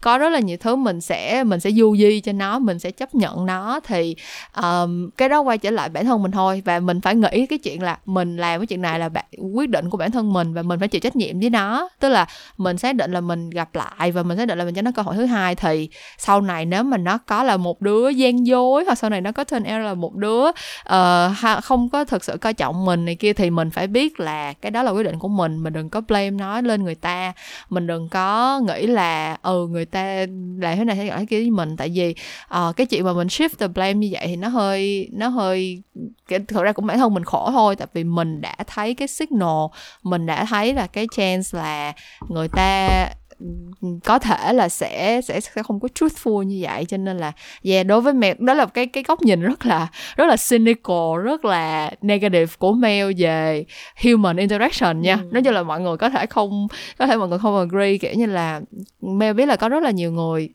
[0.01, 2.90] có rất là nhiều thứ mình sẽ mình sẽ du di cho nó mình sẽ
[2.90, 4.16] chấp nhận nó thì
[4.62, 6.62] um, cái đó quay trở lại bản thân mình thôi.
[6.64, 9.11] Và mình phải nghĩ cái chuyện là mình làm cái chuyện này là
[9.55, 11.88] quyết định của bản thân mình và mình phải chịu trách nhiệm với nó.
[12.01, 12.26] Tức là
[12.57, 14.90] mình xác định là mình gặp lại và mình xác định là mình cho nó
[14.97, 15.88] cơ hội thứ hai thì
[16.18, 19.32] sau này nếu mà nó có là một đứa gian dối hoặc sau này nó
[19.32, 23.14] có turn out là một đứa uh, không có thực sự coi trọng mình này
[23.14, 25.62] kia thì mình phải biết là cái đó là quyết định của mình.
[25.62, 27.32] Mình đừng có blame nó lên người ta.
[27.70, 30.26] Mình đừng có nghĩ là ừ người ta
[30.59, 31.76] làm thế này thế kia với mình.
[31.76, 32.14] Tại vì
[32.68, 35.82] uh, cái chuyện mà mình shift the blame như vậy thì nó hơi nó hơi
[36.28, 37.76] thật thực ra cũng bản thân mình khổ thôi.
[37.76, 39.66] Tại vì mình đã thấy cái signal
[40.03, 41.93] mình đã thấy là cái chance là
[42.28, 42.89] người ta
[44.05, 47.32] có thể là sẽ sẽ sẽ không có truthful như vậy cho nên là
[47.62, 51.22] yeah đối với mẹ đó là cái cái góc nhìn rất là rất là cynical
[51.24, 53.64] rất là negative của mail về
[54.05, 55.28] human interaction nha Ừ.
[55.32, 56.66] nói chung là mọi người có thể không
[56.99, 58.61] có thể mọi người không agree kiểu như là
[59.01, 60.49] mail biết là có rất là nhiều người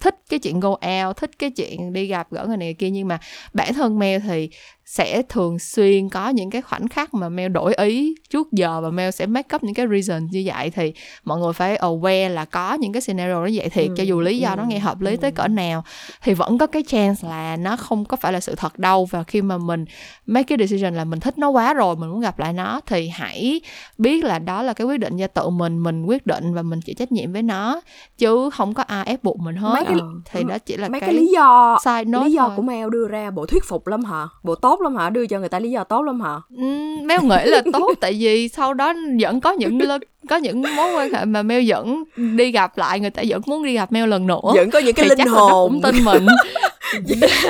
[0.00, 2.90] thích cái chuyện go out thích cái chuyện đi gặp gỡ người này người kia
[2.90, 3.18] nhưng mà
[3.52, 4.50] bản thân mail thì
[4.86, 8.90] sẽ thường xuyên có những cái khoảnh khắc mà mail đổi ý trước giờ và
[8.90, 10.92] mail sẽ make up những cái reason như vậy thì
[11.24, 14.20] mọi người phải aware là có những cái scenario như vậy thiệt Ừ, cho dù
[14.20, 15.16] lý do nó ừ, nghe hợp lý ừ.
[15.16, 15.84] tới cỡ nào
[16.22, 19.22] thì vẫn có cái chance là nó không có phải là sự thật đâu và
[19.22, 19.84] khi mà mình
[20.26, 23.08] make cái decision là mình thích nó quá rồi mình muốn gặp lại nó thì
[23.08, 23.60] hãy
[23.98, 26.80] biết là đó là cái quyết định do tự mình mình quyết định và mình
[26.80, 27.80] chịu trách nhiệm với nó
[28.18, 31.00] chứ không có ai ép buộc mình hết Mấy cái- thì đó chỉ là mấy
[31.00, 32.52] cái, cái lý do note lý do thôi.
[32.56, 35.10] của Mel đưa ra bộ thuyết phục lắm hả bộ tốt lắm hả?
[35.10, 36.34] Đưa cho người ta lý do tốt lắm hả?
[36.56, 39.78] Ừm, Mel nghĩ là tốt tại vì sau đó vẫn có những
[40.28, 43.64] có những mối quan hệ mà Mel vẫn đi gặp lại người ta vẫn muốn
[43.64, 44.40] đi gặp Mel lần nữa.
[44.54, 46.26] Vẫn có những cái thì linh hồn cũng tin mình.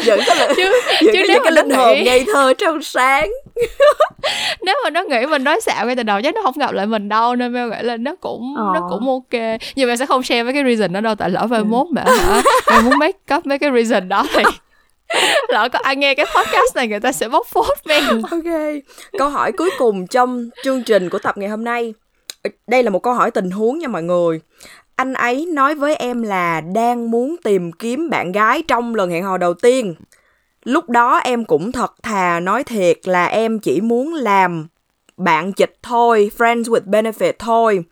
[0.07, 0.73] Vẫn có là chứ
[1.05, 3.31] vẫn chứ có nếu cái linh hồn nghĩ ngây thơ trong sáng.
[4.63, 6.87] Nếu mà nó nghĩ mình nói xạo ngay từ đầu chắc nó không gặp lại
[6.87, 8.71] mình đâu nên Mel nghĩ là nó cũng Ờ.
[8.75, 9.43] nó cũng ok.
[9.77, 11.65] Nhưng mà sẽ không share mấy cái reason đó đâu tại lỡ mai Ừ.
[11.65, 12.43] mốt mà hả?
[12.71, 14.43] Mel muốn make up mấy cái reason đó thì
[15.49, 18.83] lỡ có ai nghe cái podcast này, người ta sẽ bóc phốt mình ok,
[19.19, 21.95] câu hỏi cuối cùng trong chương trình của tập ngày hôm nay.
[22.67, 24.41] Đây là một câu hỏi tình huống nha mọi người.
[24.97, 29.25] Anh ấy nói với em là đang muốn tìm kiếm bạn gái trong lần hẹn
[29.25, 29.95] hò đầu tiên.
[30.65, 34.67] Lúc đó em cũng thật thà nói thiệt là em chỉ muốn làm
[35.17, 37.85] bạn chịch thôi, friends with benefit thôi.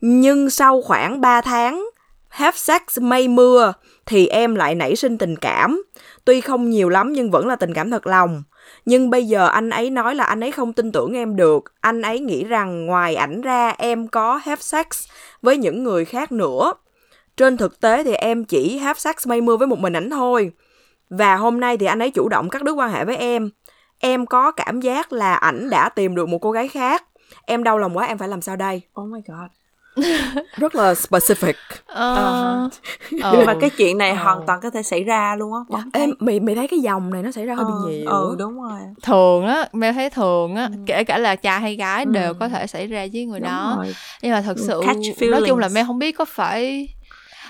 [0.00, 1.88] Nhưng sau khoảng 3 tháng,
[2.28, 3.72] have sex mây mưa,
[4.06, 5.82] thì em lại nảy sinh tình cảm
[6.28, 8.42] tuy không nhiều lắm nhưng vẫn là tình cảm thật lòng.
[8.84, 11.64] Nhưng bây giờ anh ấy nói là anh ấy không tin tưởng em được.
[11.80, 14.86] Anh ấy nghĩ rằng ngoài ảnh ra em có have sex
[15.42, 16.72] với những người khác nữa.
[17.36, 20.52] Trên thực tế thì em chỉ have sex mây mưa với một mình ảnh thôi.
[21.10, 23.50] Và hôm nay thì anh ấy chủ động cắt đứt quan hệ với em.
[23.98, 27.04] Em có cảm giác là ảnh đã tìm được một cô gái khác.
[27.46, 28.82] Em đau lòng quá, em phải làm sao đây?
[29.00, 29.50] Oh my god.
[30.56, 31.52] rất là specific
[31.86, 32.68] Ờ,
[33.10, 33.54] nhưng mà ờ.
[33.60, 34.16] cái chuyện này Ờ.
[34.24, 37.22] hoàn toàn có thể xảy ra luôn á em mày mày thấy cái dòng này
[37.22, 40.54] nó xảy ra hơi bị Ờ, nhiều ừ đúng rồi thường á Mel thấy thường
[40.54, 40.78] á Ừ.
[40.86, 42.36] kể cả là trai hay gái đều Ừ.
[42.40, 44.80] có thể xảy ra với người đúng đó rồi nhưng mà thật Ừ, sự
[45.30, 45.68] nói chung là.
[45.68, 46.88] Mel không biết có phải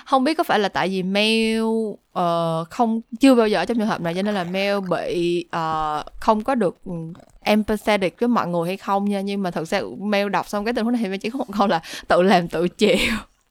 [0.09, 3.77] không biết có phải là tại vì Mel uh, ờ, không chưa bao giờ trong
[3.77, 6.91] trường hợp này cho nên là Mel bị uh, không có được ừ,
[7.39, 9.21] empathetic với mọi người hay không nha.
[9.21, 11.37] Nhưng mà thật sự Mel đọc xong cái tình huống này thì Mel chỉ có
[11.37, 12.97] một câu là tự làm tự chịu.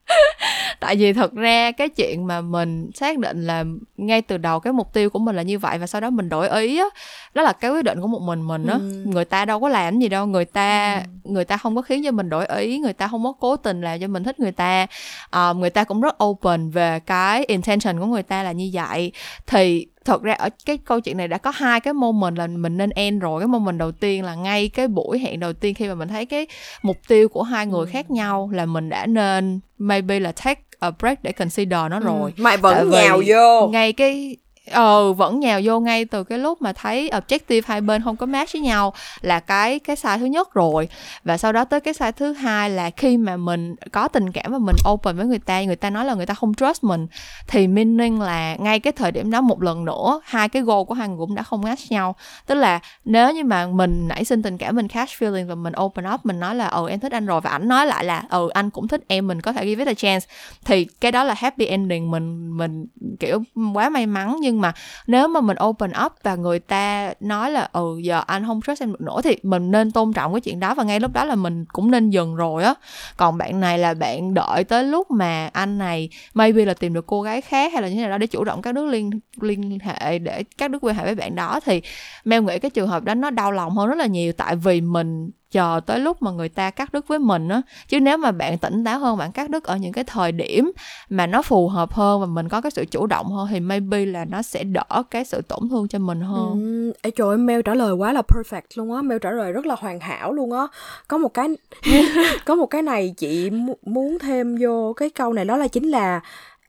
[0.80, 3.64] tại vì thật ra cái chuyện mà mình xác định là
[3.96, 6.28] ngay từ đầu cái mục tiêu của mình là như vậy và sau đó mình
[6.28, 6.86] đổi ý á
[7.34, 8.74] đó là cái quyết định của một mình mình á.
[8.74, 9.02] Ừ.
[9.04, 12.10] người ta đâu có làm gì đâu người ta người ta không có khiến cho
[12.10, 14.86] mình đổi ý người ta không có cố tình làm cho mình thích người ta.
[15.30, 19.12] Ờ, người ta cũng rất open về cái intention của người ta là như vậy.
[19.46, 22.76] Thì thật ra ở cái câu chuyện này đã có hai cái moment là mình
[22.76, 23.40] nên end rồi.
[23.40, 26.26] Cái moment đầu tiên là ngay cái buổi hẹn đầu tiên khi mà mình thấy
[26.26, 26.46] cái
[26.82, 30.90] mục tiêu của hai người khác nhau là mình đã nên maybe là take a
[30.90, 32.32] break để consider nó rồi.
[32.36, 33.68] Mày Tại vẫn vì nhào vô.
[33.68, 34.36] ngay cái
[34.70, 38.26] ờ vẫn nhào vô ngay từ cái lúc mà thấy objective hai bên không có
[38.26, 40.88] match với nhau là cái cái sai thứ nhất rồi.
[41.24, 44.52] Và sau đó tới cái sai thứ hai là khi mà mình có tình cảm
[44.52, 47.06] và mình open với người ta người ta nói là người ta không trust mình,
[47.46, 50.94] thì meaning là ngay cái thời điểm đó một lần nữa, hai cái goal của
[50.94, 52.16] hai người cũng đã không match nhau.
[52.46, 55.72] Tức là nếu như mà mình nảy sinh tình cảm, mình catch feeling và mình
[55.80, 57.40] open up, mình nói là ừ em thích anh rồi.
[57.40, 59.88] Và ảnh nói lại là ừ anh cũng thích em, mình có thể give it
[59.88, 60.26] a chance.
[60.64, 62.86] Thì cái đó là happy ending mình mình,
[63.20, 63.42] kiểu,
[63.74, 64.72] quá may mắn nhưng mà
[65.06, 68.82] nếu mà mình open up và người ta nói là ừ giờ anh không trust
[68.82, 71.24] em được nữa, thì mình nên tôn trọng cái chuyện đó và ngay lúc đó
[71.24, 72.74] là mình cũng nên dừng rồi á.
[73.16, 77.06] Còn bạn này là bạn đợi tới lúc mà anh này maybe là tìm được
[77.06, 79.10] cô gái khác hay là như thế nào đó để chủ động các đứa liên
[79.40, 81.82] liên hệ để các đứa quan hệ với bạn đó, thì
[82.24, 84.32] mèo nghĩ cái trường hợp đó nó đau lòng hơn rất là nhiều.
[84.32, 87.62] Tại vì mình chờ tới lúc mà người ta cắt đứt với mình á.
[87.88, 90.72] Chứ nếu mà bạn tỉnh táo hơn bạn cắt đứt ở những cái thời điểm
[91.08, 94.04] mà nó phù hợp hơn và mình có cái sự chủ động hơn thì maybe
[94.04, 96.52] là nó sẽ đỡ cái sự tổn thương cho mình hơn.
[96.52, 99.02] Ừ, ê trời ơi, mail trả lời quá là perfect luôn á.
[99.02, 100.66] Mail trả lời rất là hoàn hảo luôn á.
[101.08, 101.48] Có một cái
[102.44, 103.50] có một cái này chị
[103.82, 106.20] muốn thêm vô cái câu này đó là chính là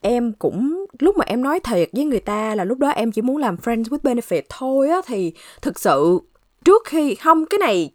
[0.01, 3.21] em cũng lúc mà em nói thiệt với người ta là lúc đó em chỉ
[3.21, 4.97] muốn làm friends with benefit thôi á.
[5.05, 6.19] Thì thực sự
[6.65, 7.91] trước khi không cái này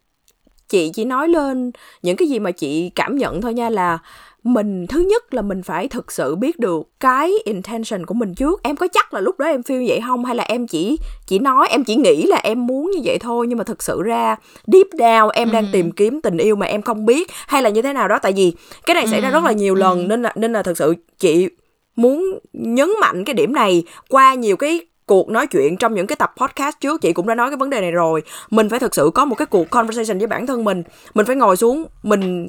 [0.69, 1.71] chị chỉ nói lên
[2.03, 3.99] những cái gì mà chị cảm nhận thôi nha là
[4.45, 8.63] mình thứ nhất là mình phải thực sự biết được cái intention của mình trước.
[8.63, 10.25] Em có chắc là lúc đó em feel vậy không?
[10.25, 13.47] Hay là em chỉ chỉ nói em chỉ nghĩ là em muốn như vậy thôi
[13.47, 14.37] nhưng mà thực sự ra
[14.67, 17.83] deep down em đang tìm kiếm tình yêu mà em không biết hay là như
[17.83, 18.19] thế nào đó?
[18.19, 18.53] Tại vì
[18.87, 21.49] cái này xảy ra rất là nhiều lần nên là nên là thực sự chị
[21.97, 26.17] muốn nhấn mạnh cái điểm này qua nhiều cái cuộc nói chuyện trong những cái
[26.17, 28.23] tập podcast trước, chị cũng đã nói cái vấn đề này rồi.
[28.51, 30.83] Mình phải thực sự có một cái cuộc conversation với bản thân mình.
[31.15, 32.49] Mình phải ngồi xuống, mình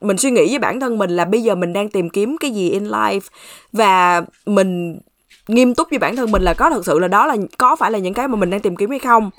[0.00, 2.50] mình suy nghĩ với bản thân mình là bây giờ mình đang tìm kiếm cái
[2.50, 3.20] gì in life.
[3.72, 4.98] Và mình
[5.48, 7.90] nghiêm túc với bản thân mình là có thật sự là đó là, có phải
[7.90, 9.30] là những cái mà mình đang tìm kiếm hay không?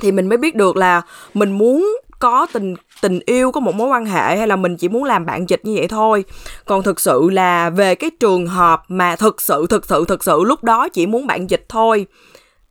[0.00, 1.02] Thì mình mới biết được là
[1.34, 4.88] mình muốn có tình tình yêu, có một mối quan hệ hay là mình chỉ
[4.88, 6.24] muốn làm bạn dịch như vậy thôi.
[6.64, 10.44] Còn thực sự là về cái trường hợp mà thực sự thực sự thực sự
[10.44, 12.06] lúc đó chỉ muốn bạn dịch thôi,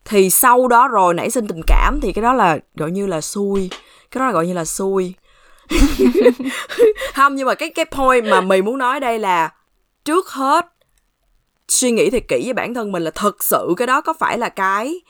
[0.06, 3.22] thì sau đó rồi nảy sinh tình cảm thì cái đó là gọi như là
[3.22, 3.70] xui.
[4.12, 5.14] Cái đó là gọi như là xui.
[7.14, 9.54] Không, nhưng mà cái cái point mà mì muốn nói đây là
[10.06, 10.66] trước hết,
[11.68, 14.38] suy nghĩ thật kỹ với bản thân mình là thực sự cái đó có phải
[14.38, 15.02] là cái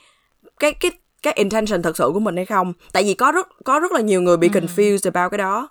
[0.58, 0.90] cái cái
[1.26, 2.72] cái intention thật sự của mình hay không.
[2.92, 5.68] Tại vì có rất có rất là nhiều người bị confused about cái đó.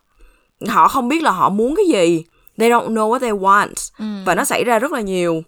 [0.67, 2.23] Họ không biết là họ muốn cái gì.
[2.57, 3.91] They don't know what they want.
[4.25, 5.41] Và nó xảy ra rất là nhiều.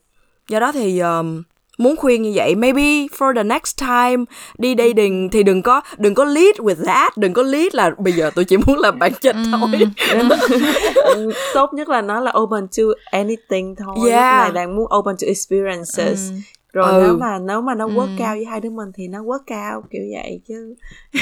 [0.50, 1.44] Do đó thì um,
[1.78, 2.82] muốn khuyên như vậy maybe
[3.18, 4.26] for the next time
[4.58, 7.18] đi dating thì đừng có đừng có lead with that.
[7.18, 9.70] Đừng có lead là bây giờ tôi chỉ muốn làm bạn thôi
[11.06, 13.96] Ừ, tốt nhất là nó là open to anything thôi.
[13.98, 14.42] Lúc Yeah.
[14.42, 16.32] này đang muốn open to experiences
[16.78, 17.04] rồi Ừ.
[17.06, 19.84] nếu mà nếu mà nó work cao với hai đứa mình thì nó work cao
[19.92, 20.76] kiểu vậy chứ.
[21.14, 21.20] Ừ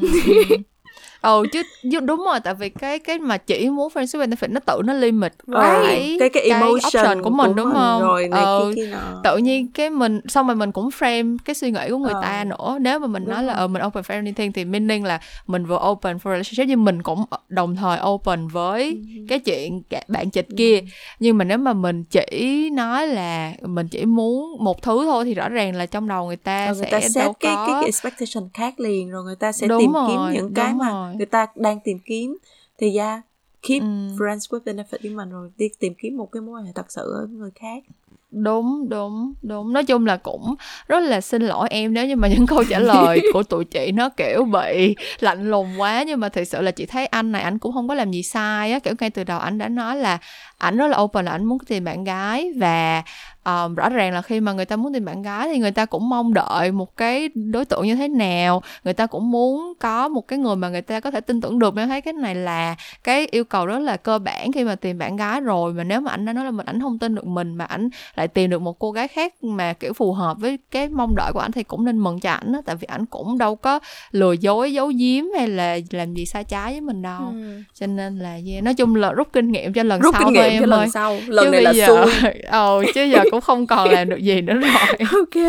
[1.22, 1.62] chứ
[1.92, 4.80] chứ đúng rồi tại vì cái cái mà chỉ muốn friends with benefit nó tự
[4.84, 5.60] nó limit Right.
[5.60, 9.36] cái cái cái emotion option của mình đúng không rồi này ừ, kia kia tự
[9.36, 12.20] nhiên cái mình xong rồi mình cũng frame cái suy nghĩ của người Ờ.
[12.22, 13.60] ta nữa nếu mà mình Đúng nói là rồi.
[13.60, 17.02] ờ mình open for anything thì meaning là mình vừa open for relationship nhưng mình
[17.02, 18.96] cũng đồng thời open với Ừ.
[19.28, 20.80] cái chuyện bạn chịch kia
[21.18, 25.34] nhưng mà nếu mà mình chỉ nói là mình chỉ muốn một thứ thôi thì
[25.34, 27.56] rõ ràng là trong đầu người ta Rồi người sẽ ta đâu set cái, cái
[27.66, 30.68] có cái expectation khác liền rồi người ta sẽ Đúng tìm rồi, kiếm những cái
[30.68, 31.16] đúng mà rồi.
[31.16, 32.36] người ta đang tìm kiếm.
[32.78, 33.20] Thì yeah
[33.68, 33.86] keep Ừ.
[34.18, 36.86] friends with benefit với mình rồi đi tìm kiếm một cái mối quan hệ thật
[36.92, 37.82] sự ở người khác.
[38.30, 39.72] Đúng đúng đúng.
[39.72, 40.54] Nói chung là cũng
[40.88, 43.92] rất là xin lỗi em nếu như mà những câu trả lời của tụi chị
[43.92, 46.04] nó kiểu bị lạnh lùng quá.
[46.06, 48.22] Nhưng mà thực sự là chị thấy anh này anh cũng không có làm gì
[48.22, 48.78] sai á.
[48.78, 50.18] Kiểu ngay từ đầu anh đã nói là
[50.58, 52.52] ảnh rất là open là ảnh muốn tìm bạn gái.
[52.56, 53.02] Và
[53.44, 55.84] um, rõ ràng là khi mà người ta muốn tìm bạn gái thì người ta
[55.84, 58.62] cũng mong đợi một cái đối tượng như thế nào.
[58.84, 61.58] Người ta cũng muốn có một cái người mà người ta có thể tin tưởng
[61.58, 61.76] được.
[61.76, 64.98] Em thấy cái này là cái yêu cầu rất là cơ bản khi mà tìm
[64.98, 65.72] bạn gái rồi.
[65.72, 67.88] Mà nếu mà anh đã nói là mình ảnh không tin được mình mà ảnh
[68.14, 71.32] lại tìm được một cô gái khác mà kiểu phù hợp với cái mong đợi
[71.32, 72.60] của ảnh thì cũng nên mừng cho ảnh á.
[72.64, 73.80] Tại vì ảnh cũng đâu có
[74.10, 77.32] lừa dối giấu giếm hay là làm gì sai trái với mình đâu.
[77.74, 78.64] Cho nên là yeah.
[78.64, 80.76] nói chung là rút kinh nghiệm cho lần rút sau kinh thôi nghiệm em cho
[80.76, 80.80] ơi.
[80.80, 82.32] lần sau lần chứ này là giờ xui.
[82.46, 85.08] Ờ chứ giờ cũng không còn làm được gì nữa rồi.
[85.20, 85.44] Ok.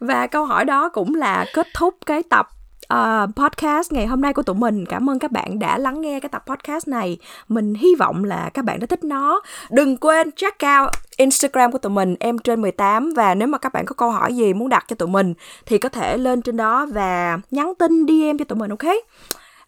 [0.00, 2.48] Và câu hỏi đó cũng là kết thúc cái tập
[2.94, 4.86] uh, podcast ngày hôm nay của tụi mình.
[4.86, 7.18] Cảm ơn các bạn đã lắng nghe cái tập podcast này.
[7.48, 9.40] Mình hy vọng là các bạn đã thích nó.
[9.70, 13.72] Đừng quên check out Instagram của tụi mình em trên 18 và nếu mà các
[13.72, 15.34] bạn có câu hỏi gì muốn đặt cho tụi mình
[15.66, 18.94] thì có thể lên trên đó và nhắn tin DM cho tụi mình ok?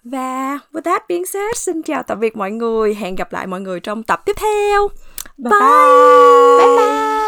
[0.04, 2.94] Và with that being said xin chào tạm biệt mọi người.
[2.94, 4.88] Hẹn gặp lại mọi người trong tập tiếp theo.
[5.38, 5.50] Bye.
[5.50, 7.19] Bye, bye bye